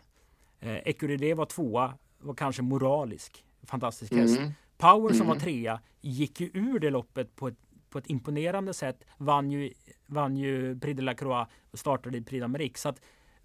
[0.61, 3.45] Eh, Ecuride var tvåa, var kanske moralisk.
[3.63, 4.39] Fantastisk häst.
[4.39, 4.53] Mm.
[4.79, 5.29] Power som mm.
[5.29, 7.59] var trea gick ju ur det loppet på ett,
[7.91, 9.05] på ett imponerande sätt.
[9.17, 9.73] Vann ju,
[10.07, 12.77] vann ju Prix de la Croix och startade i Prix d'Amérique.
[12.77, 13.01] Så att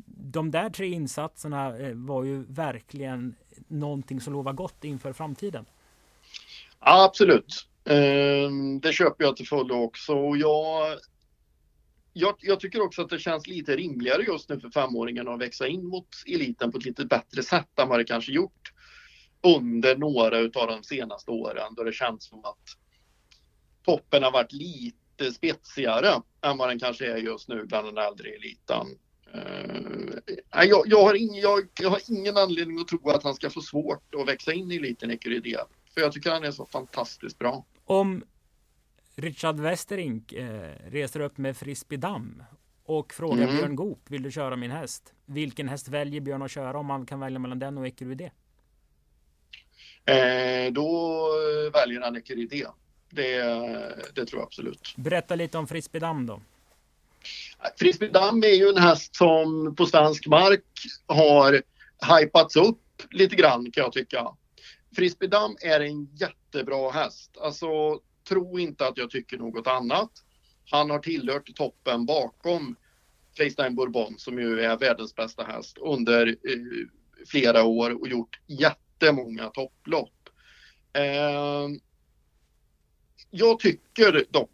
[0.05, 3.35] de där tre insatserna eh, var ju verkligen
[3.67, 5.65] någonting som lovar gott inför framtiden.
[6.79, 7.67] Ja, absolut.
[7.85, 10.13] Ehm, det köper jag till fullo också.
[10.13, 10.97] Och jag,
[12.13, 15.67] jag, jag, tycker också att det känns lite rimligare just nu för femåringarna att växa
[15.67, 18.73] in mot eliten på ett lite bättre sätt än vad det kanske gjort
[19.43, 22.77] under några av de senaste åren då det känns som att
[23.85, 28.29] toppen har varit lite spetsigare än vad den kanske är just nu bland den äldre
[28.29, 28.87] eliten.
[29.35, 33.49] Uh, jag, jag, har ing, jag, jag, har ingen anledning att tro att han ska
[33.49, 35.65] få svårt att växa in i eliten Ecuride.
[35.93, 37.65] För jag tycker han är så fantastiskt bra.
[37.91, 38.23] Om
[39.15, 42.43] Richard Westerink eh, reser upp med Frisbee-damm
[42.83, 43.55] och frågar mm.
[43.55, 45.13] Björn Goop, vill du köra min häst?
[45.25, 48.31] Vilken häst väljer Björn att köra om man kan välja mellan den och Ecuride?
[50.05, 51.27] Eh, då
[51.73, 52.67] väljer han Ecuride.
[53.09, 53.37] Det,
[54.15, 54.93] det tror jag absolut.
[54.97, 56.41] Berätta lite om Frisbee-damm då.
[57.77, 60.63] Frisbee Damm är ju en häst som på svensk mark
[61.05, 61.61] har
[62.19, 64.35] hypats upp lite grann kan jag tycka.
[64.95, 67.37] Frisbeedam är en jättebra häst.
[67.41, 70.11] Alltså, tro inte att jag tycker något annat.
[70.71, 72.75] Han har tillhört toppen bakom
[73.37, 76.87] Facetime Bourbon som ju är världens bästa häst under eh,
[77.27, 80.29] flera år och gjort jättemånga topplopp.
[80.93, 81.67] Eh,
[83.31, 84.49] jag tycker dock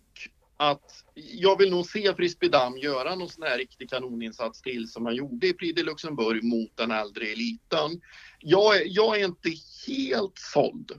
[0.57, 5.15] att jag vill nog se Frisbeedam göra någon sån här riktig kanoninsats till som han
[5.15, 8.01] gjorde i Prix de Luxemburg mot den äldre eliten.
[8.39, 9.49] Jag, jag är inte
[9.87, 10.91] helt såld.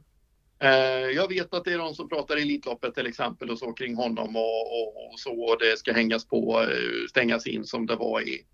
[0.60, 0.70] Eh,
[1.14, 4.36] jag vet att det är de som pratar Elitloppet till exempel och så kring honom
[4.36, 8.20] och, och, och så och det ska hängas på, eh, stängas in som det var
[8.20, 8.44] i,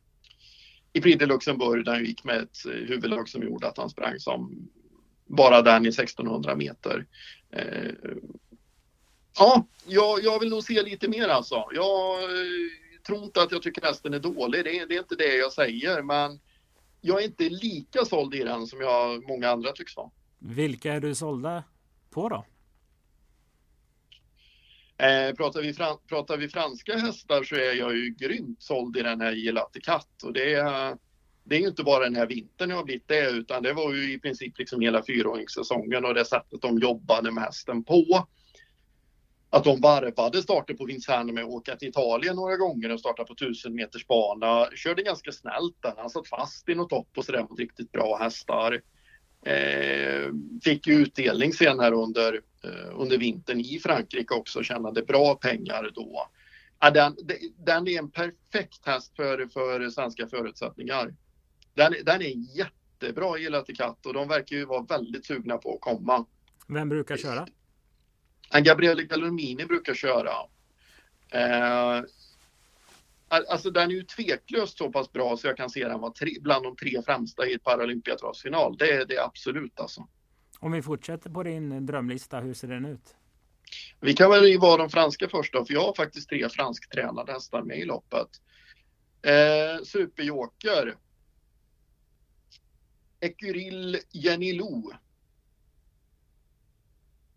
[0.93, 3.91] i Prix de Luxemburg där han gick med ett eh, huvudlag som gjorde att han
[3.91, 4.69] sprang som
[5.27, 7.07] bara den i 1600 meter.
[7.53, 8.13] Eh,
[9.39, 11.65] Ja, jag, jag vill nog se lite mer alltså.
[11.73, 12.29] Jag eh,
[13.07, 14.65] tror inte att jag tycker hästen är dålig.
[14.65, 16.41] Det är, det är inte det jag säger, men
[17.05, 20.11] jag är inte lika såld i den som jag, många andra tycks vara.
[20.39, 21.65] Vilka är du sålda
[22.11, 22.45] på då?
[25.05, 29.03] Eh, pratar, vi fran, pratar vi franska hästar så är jag ju grymt såld i
[29.03, 30.97] den här Gelati Katt och det är,
[31.45, 33.95] det är ju inte bara den här vintern jag har blivit det utan det var
[33.95, 38.27] ju i princip liksom hela fyraåringssäsongen och det sättet de jobbade med hästen på
[39.55, 43.25] att de varvade starten på Vincennes med att åka till Italien några gånger och starta
[43.25, 44.69] på 1000 meters bana.
[44.75, 45.95] Körde ganska snällt där.
[45.97, 48.81] Han satt fast i något topp och sådär mot riktigt bra hästar.
[49.47, 50.33] Eh,
[50.65, 55.91] fick ju utdelning senare under, eh, under vintern i Frankrike också, och tjänade bra pengar
[55.95, 56.29] då.
[56.81, 57.17] Ja, den,
[57.65, 61.15] den är en perfekt häst för, för svenska förutsättningar.
[61.75, 65.81] Den, den är jättebra i Katt och de verkar ju vara väldigt sugna på att
[65.81, 66.27] komma.
[66.69, 67.47] Vem brukar köra?
[68.61, 70.33] Gabriele Gallomini brukar köra.
[71.31, 72.03] Eh,
[73.29, 76.31] alltså den är ju tveklöst så pass bra så jag kan se den vara tre,
[76.41, 78.77] bland de tre främsta i ett Paralympiatravsfinal.
[78.77, 80.09] Det är det absolut alltså.
[80.59, 83.15] Om vi fortsätter på din drömlista, hur ser den ut?
[84.01, 87.79] Vi kan väl vara de franska första, för jag har faktiskt tre fransktränade hästar med
[87.79, 88.29] i loppet.
[89.23, 90.97] Eh, Superjoker.
[93.21, 94.93] Ecuryl Jenny Lou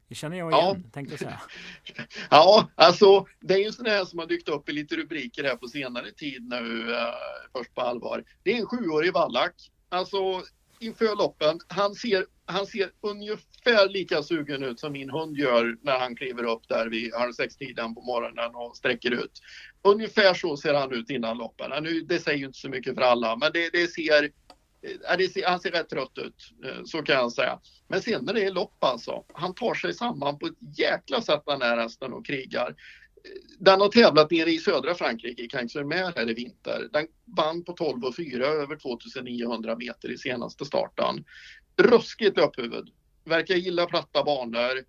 [0.09, 0.89] det känner jag igen, ja.
[0.93, 1.41] tänkte jag säga.
[2.29, 5.55] ja, alltså det är ju sån här som har dykt upp i lite rubriker här
[5.55, 6.97] på senare tid nu, uh,
[7.53, 8.23] först på allvar.
[8.43, 9.71] Det är en sjuårig vallack.
[9.89, 10.43] Alltså
[10.79, 15.99] inför loppen, han ser, han ser ungefär lika sugen ut som min hund gör när
[15.99, 19.41] han kliver upp där vid halv sex-tiden på morgonen och sträcker ut.
[19.81, 21.83] Ungefär så ser han ut innan loppen.
[21.83, 24.31] Nu, det säger ju inte så mycket för alla, men det, det ser
[25.45, 26.35] han ser rätt trött ut,
[26.65, 27.59] eh, så kan jag säga.
[27.87, 31.43] Men sen när det är lopp alltså, han tar sig samman på ett jäkla sätt
[31.45, 32.69] den här hästen och krigar.
[32.69, 32.75] Eh,
[33.59, 36.89] den har tävlat nere i södra Frankrike, i Kanxermer här i vinter.
[36.93, 37.07] Den
[37.37, 41.25] vann på 12 och 4 över 2900 meter i senaste starten.
[41.77, 42.89] Ruskigt löphuvud.
[43.25, 44.83] Verkar gilla platta banor.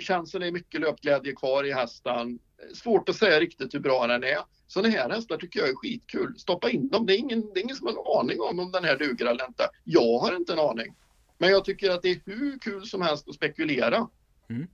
[0.00, 2.38] Känns som det är mycket löpglädje kvar i hästen.
[2.74, 4.38] Svårt att säga riktigt hur bra den är.
[4.66, 6.34] Sådana här hästar tycker jag är skitkul.
[6.38, 7.06] Stoppa in dem.
[7.06, 9.26] Det är ingen, det är ingen som har en aning om om den här duger
[9.26, 9.68] eller inte.
[9.84, 10.94] Jag har inte en aning.
[11.38, 14.08] Men jag tycker att det är hur kul som helst att spekulera.
[14.50, 14.66] Mm.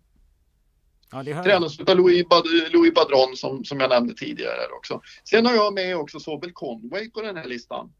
[1.13, 5.01] Ja, Tränas av Louis, Bad Louis Badron som, som jag nämnde tidigare också.
[5.25, 7.93] Sen har jag med också Sobel Conway på den här listan.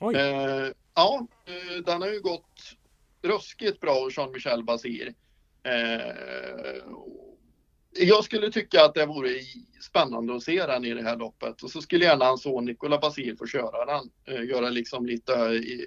[0.00, 2.76] Eh, ja, eh, den har ju gått
[3.22, 5.14] ruskigt bra hos Jean-Michel Basir.
[5.62, 6.82] Eh,
[7.98, 9.28] jag skulle tycka att det vore
[9.80, 12.98] spännande att se den i det här loppet och så skulle gärna hans son Nikola
[12.98, 14.10] Basil få köra den.
[14.26, 15.86] Eh, göra liksom lite i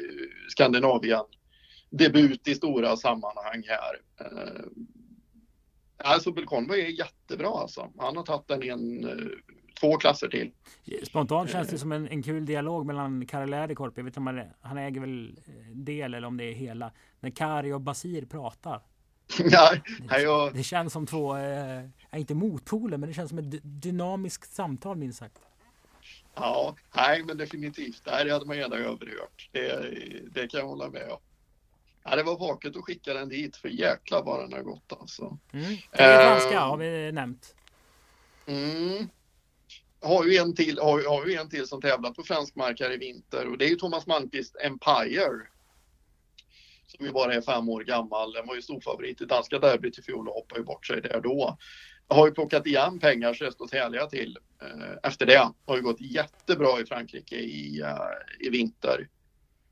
[0.50, 1.26] Skandinavien
[1.90, 4.02] debut i stora sammanhang här.
[4.20, 4.64] Eh,
[5.98, 7.90] alltså Belconway är jättebra alltså.
[7.98, 9.26] Han har tagit den i en, eh,
[9.80, 10.52] två klasser till.
[11.04, 14.52] Spontant känns det som en, en kul dialog mellan Karel Läderkorp, jag vet inte om
[14.62, 15.40] han, äger väl
[15.74, 18.82] del eller om det är hela, när Kari och Basir pratar.
[19.40, 20.54] Nej, det, jag...
[20.54, 21.84] det känns som två, eh,
[22.18, 25.40] inte motpoler, men det känns som ett dynamiskt samtal minst sagt.
[26.36, 28.06] Ja, nej men definitivt.
[28.06, 29.50] Det hade man gärna överhört.
[29.52, 29.92] Det,
[30.32, 31.20] det kan jag hålla med om.
[32.04, 35.38] Ja, det var vaket att skicka den dit, för jäklar vad den har gått alltså.
[35.52, 35.78] Mm.
[35.92, 37.56] Franska uh, har vi nämnt.
[38.46, 39.10] Mm.
[40.02, 42.92] Har ju en till, har, har ju en till som tävlat på fransk mark här
[42.92, 45.48] i vinter och det är ju Thomas Malmqvist Empire
[46.98, 48.34] som ju bara är fem år gammal.
[48.34, 51.22] Den var ju storfavorit i danska derbyt i fjol och hoppade ju bort sig där
[51.22, 51.58] då.
[52.10, 55.52] Har ju plockat igen pengar så det stått härliga till eh, efter det.
[55.66, 59.08] Har ju gått jättebra i Frankrike i, eh, i vinter.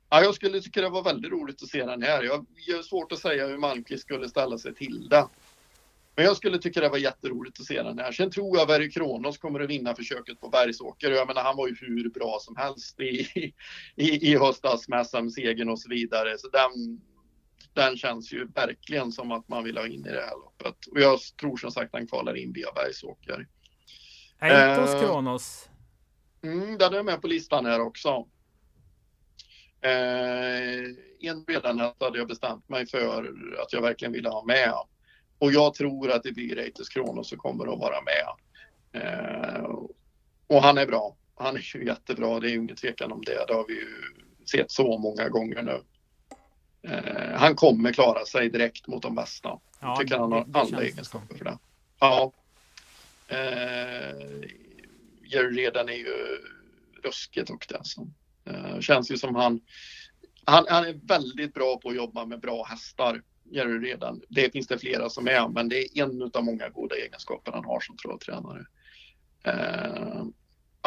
[0.10, 2.24] Ja, jag skulle tycka det var väldigt roligt att se den här.
[2.24, 5.28] Jag har svårt att säga hur Malmqvist skulle ställa sig till det.
[6.18, 8.12] Men jag skulle tycka det var jätteroligt att se den här.
[8.12, 11.12] Sen tror jag Verry Kronos kommer att vinna försöket på Bergsåker.
[11.12, 13.28] Jag menar, han var ju hur bra som helst i,
[13.96, 16.38] i, i höstas med SM-segern och så vidare.
[16.38, 17.02] Så den,
[17.78, 20.86] den känns ju verkligen som att man vill ha in i det här loppet.
[20.92, 23.48] Och jag tror som sagt han kvalar in via Bergsåker.
[24.40, 25.70] Eitos eh, Kronos?
[26.44, 28.28] Mm, den är med på listan här också.
[29.82, 34.74] Eh, en redan hade jag bestämt mig för att jag verkligen ville ha med.
[35.40, 38.28] Och jag tror att det blir Eitos Kronos som kommer att vara med.
[39.02, 39.70] Eh,
[40.48, 41.18] och han är bra.
[41.36, 43.46] Han är ju jättebra, det är ju ingen tvekan om det.
[43.48, 43.88] Det har vi ju
[44.52, 45.82] sett så många gånger nu.
[46.88, 49.50] Eh, han kommer klara sig direkt mot de bästa.
[49.50, 51.58] Ja, jag tycker han har alla egenskaper för det.
[52.00, 52.32] Ja.
[53.28, 54.50] Eh,
[55.24, 56.38] Jerry Redan är ju
[57.04, 58.08] ruskigt duktig alltså.
[58.46, 59.62] Eh, känns ju som han,
[60.46, 63.22] han, han är väldigt bra på att jobba med bra hästar.
[63.52, 64.22] Jerry Redan.
[64.30, 67.66] Det finns det flera som är, men det är en av många goda egenskaper han
[67.66, 68.66] har som travtränare.
[69.44, 70.26] Eh,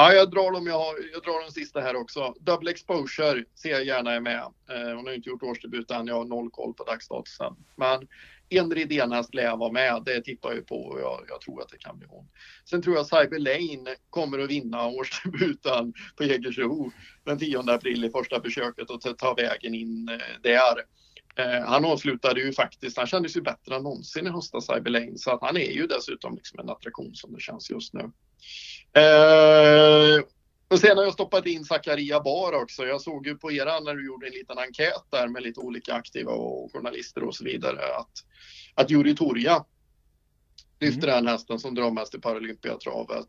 [0.01, 0.67] Ja, jag drar dem.
[0.67, 2.35] Jag, har, jag drar den sista här också.
[2.41, 4.43] Double exposure ser jag gärna är med.
[4.71, 6.07] Eh, hon har inte gjort årsdebut än.
[6.07, 7.57] Jag har noll koll på dagsstatusen.
[7.77, 8.09] Men
[8.49, 10.03] en Ridénhäst lär vara med.
[10.07, 12.29] Det tippar jag på och jag, jag, tror att det kan bli hon.
[12.65, 16.93] Sen tror jag Cyber Lane kommer att vinna årsdebuten på Jägersro
[17.25, 20.85] den 10 april i första försöket och ta vägen in eh, där.
[21.37, 25.19] Eh, han avslutade ju faktiskt, han kändes ju bättre än någonsin i höstas, Cyber Lane,
[25.19, 28.11] så att han är ju dessutom liksom en attraktion som det känns just nu.
[28.93, 30.25] Eh,
[30.69, 32.87] och sen har jag stoppat in Zakaria Bar också.
[32.87, 35.95] Jag såg ju på era när du gjorde en liten enkät där med lite olika
[35.95, 38.25] aktiva och journalister och så vidare att,
[38.75, 39.65] att Juri Torja
[40.81, 41.25] lyfter mm.
[41.25, 43.29] den hästen som drar mest i Paralympiatravet.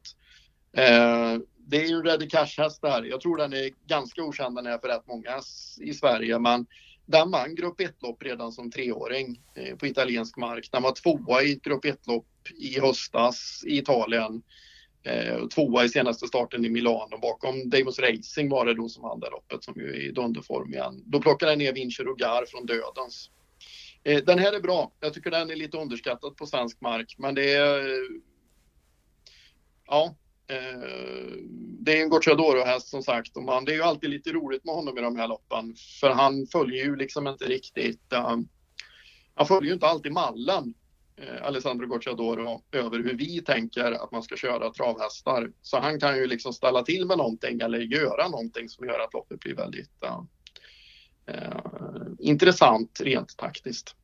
[0.73, 3.03] Eh, det är ju en Ready Cash-häst där.
[3.03, 5.41] Jag tror den är ganska okänd den är för rätt många
[5.81, 6.65] i Sverige, men
[7.05, 10.69] den vann grupp 1-lopp redan som treåring eh, på italiensk mark.
[10.71, 14.41] Den var tvåa i grupp 1-lopp i höstas i Italien.
[15.03, 17.17] Eh, tvåa i senaste starten i Milano.
[17.21, 20.73] Bakom Damos Racing var det då som vann det loppet som ju är i dunderform
[20.73, 21.03] igen.
[21.05, 23.29] Då plockade han ner Vinci Rogar från Dödens.
[24.03, 24.91] Eh, den här är bra.
[24.99, 27.97] Jag tycker den är lite underskattad på svensk mark, men det är...
[29.87, 30.15] Ja,
[30.47, 31.37] eh,
[31.79, 33.37] det är en Gocciadoro-häst som sagt.
[33.37, 36.09] Och man, det är ju alltid lite roligt med honom i de här loppen, för
[36.09, 38.13] han följer ju liksom inte riktigt...
[38.13, 38.37] Eh,
[39.33, 40.73] han följer ju inte alltid mallen
[41.41, 45.51] Alessandro Gocciadoro över hur vi tänker att man ska köra travhästar.
[45.61, 49.13] Så han kan ju liksom ställa till med någonting eller göra någonting som gör att
[49.13, 50.23] loppet blir väldigt uh,
[51.29, 53.95] uh, intressant rent taktiskt.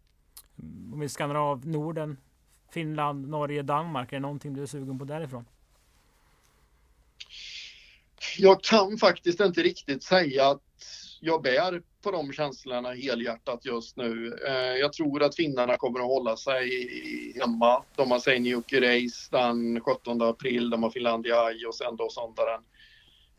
[0.93, 2.18] Om vi skannar av Norden,
[2.72, 4.13] Finland, Norge, Danmark.
[4.13, 5.45] Är det någonting du är sugen på därifrån?
[8.38, 10.61] Jag kan faktiskt inte riktigt säga att
[11.20, 14.39] jag bär på de känslorna helhjärtat just nu.
[14.47, 16.70] Eh, jag tror att finnarna kommer att hålla sig
[17.39, 17.84] hemma.
[17.95, 22.43] De har Seinäjoki Race den 17 april, de har Finlandia Eye och sen då söndag
[22.45, 22.63] den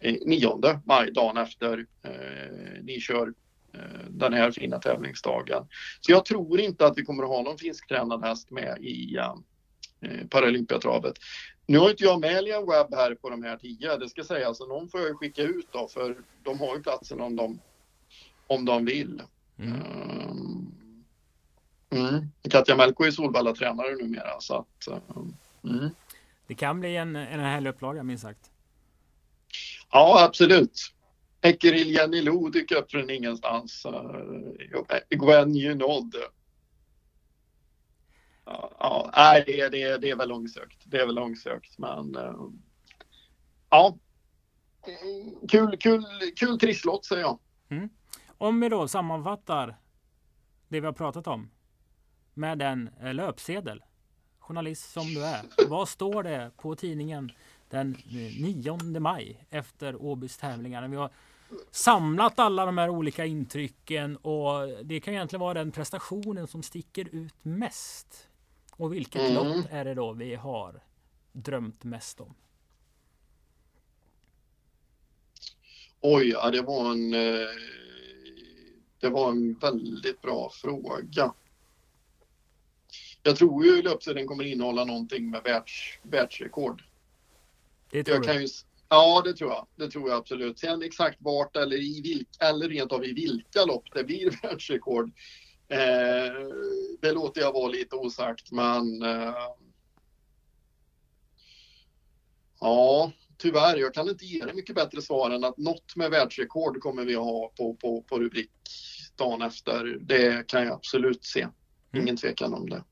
[0.01, 3.35] 9 maj, dagen efter eh, ni kör
[3.75, 5.67] eh, den här fina tävlingsdagen.
[6.01, 10.27] Så jag tror inte att vi kommer att ha någon finsktränad häst med i uh,
[10.31, 11.15] Paralympiatravet.
[11.71, 14.59] Nu har inte jag med Liam Webb här på de här tio, det ska sägas.
[14.59, 17.61] Så någon får jag skicka ut då, för de har ju platsen om de
[18.47, 19.23] om de vill.
[19.59, 19.73] Mm.
[19.73, 20.73] Ehm,
[21.91, 22.29] mm.
[22.51, 24.89] Katja Melko är Solvalla tränare numera så att
[25.65, 25.91] mm.
[26.47, 28.51] Det kan bli en, en härlig upplaga minst sagt.
[29.93, 30.95] Ja, absolut.
[31.41, 33.87] Ekeril Jenny Lo dyker upp från ingenstans.
[33.87, 36.15] Uh, Gwen Junod.
[38.51, 40.83] Ja, ja, nej, det, det, det är väl långsökt.
[40.85, 42.51] Det är väl långsökt, men uh,
[43.71, 43.97] ja.
[45.49, 46.05] Kul, kul,
[46.37, 47.39] kul trisslott säger jag.
[47.69, 47.89] Mm.
[48.39, 49.77] Om vi då sammanfattar
[50.69, 51.51] det vi har pratat om
[52.35, 53.83] med en eh, löpsedel.
[54.39, 55.69] Journalist som du är.
[55.69, 57.33] Vad står det på tidningen
[57.69, 60.89] den eh, 9 maj efter Åbys tävlingar?
[60.89, 61.11] Vi har
[61.71, 67.09] samlat alla de här olika intrycken och det kan egentligen vara den prestationen som sticker
[67.15, 68.28] ut mest.
[68.79, 69.35] Och vilket mm.
[69.35, 70.81] lopp är det då vi har
[71.33, 72.35] drömt mest om?
[76.01, 77.49] Oj, ja, det var en eh
[79.01, 81.35] det var en väldigt bra fråga.
[83.23, 86.83] Jag tror ju löpsedeln kommer innehålla någonting med världs, världsrekord.
[87.91, 88.49] Det tror jag kan ju,
[88.89, 89.67] Ja, det tror jag.
[89.77, 90.59] Det tror jag absolut.
[90.59, 95.11] Sen exakt vart eller i vilka, eller rent av i vilka lopp det blir världsrekord.
[95.69, 96.49] Eh,
[97.01, 99.35] det låter jag vara lite osagt, men eh,
[102.61, 106.81] ja, tyvärr, jag kan inte ge dig mycket bättre svar än att något med världsrekord
[106.81, 108.51] kommer vi att ha på, på, på rubrik
[109.17, 109.99] dagen efter.
[110.01, 111.41] Det kan jag absolut se.
[111.41, 112.03] Mm.
[112.03, 112.85] Ingen tvekan om det.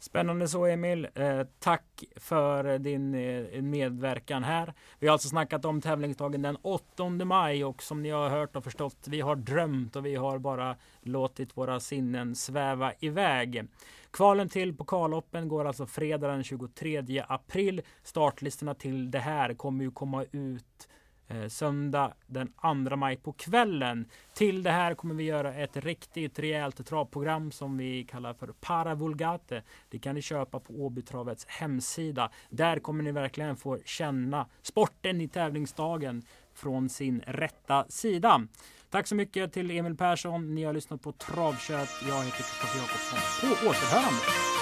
[0.00, 1.08] Spännande så Emil.
[1.14, 4.74] Eh, tack för din eh, medverkan här.
[4.98, 8.64] Vi har alltså snackat om tävlingsdagen den 8 maj och som ni har hört och
[8.64, 13.64] förstått, vi har drömt och vi har bara låtit våra sinnen sväva iväg.
[14.10, 17.82] Kvalen till pokalloppen går alltså fredag den 23 april.
[18.02, 20.88] Startlistorna till det här kommer ju komma ut
[21.30, 22.52] Eh, söndag den
[22.88, 24.06] 2 maj på kvällen.
[24.34, 29.62] Till det här kommer vi göra ett riktigt rejält travprogram som vi kallar för Paravulgate.
[29.90, 32.30] Det kan ni köpa på Åbytravets hemsida.
[32.48, 36.22] Där kommer ni verkligen få känna sporten i tävlingsdagen
[36.54, 38.46] från sin rätta sida.
[38.90, 40.54] Tack så mycket till Emil Persson.
[40.54, 41.90] Ni har lyssnat på Travkött.
[42.08, 43.40] Jag heter Kristoffer Jakobsson.
[43.40, 44.59] På återhörande!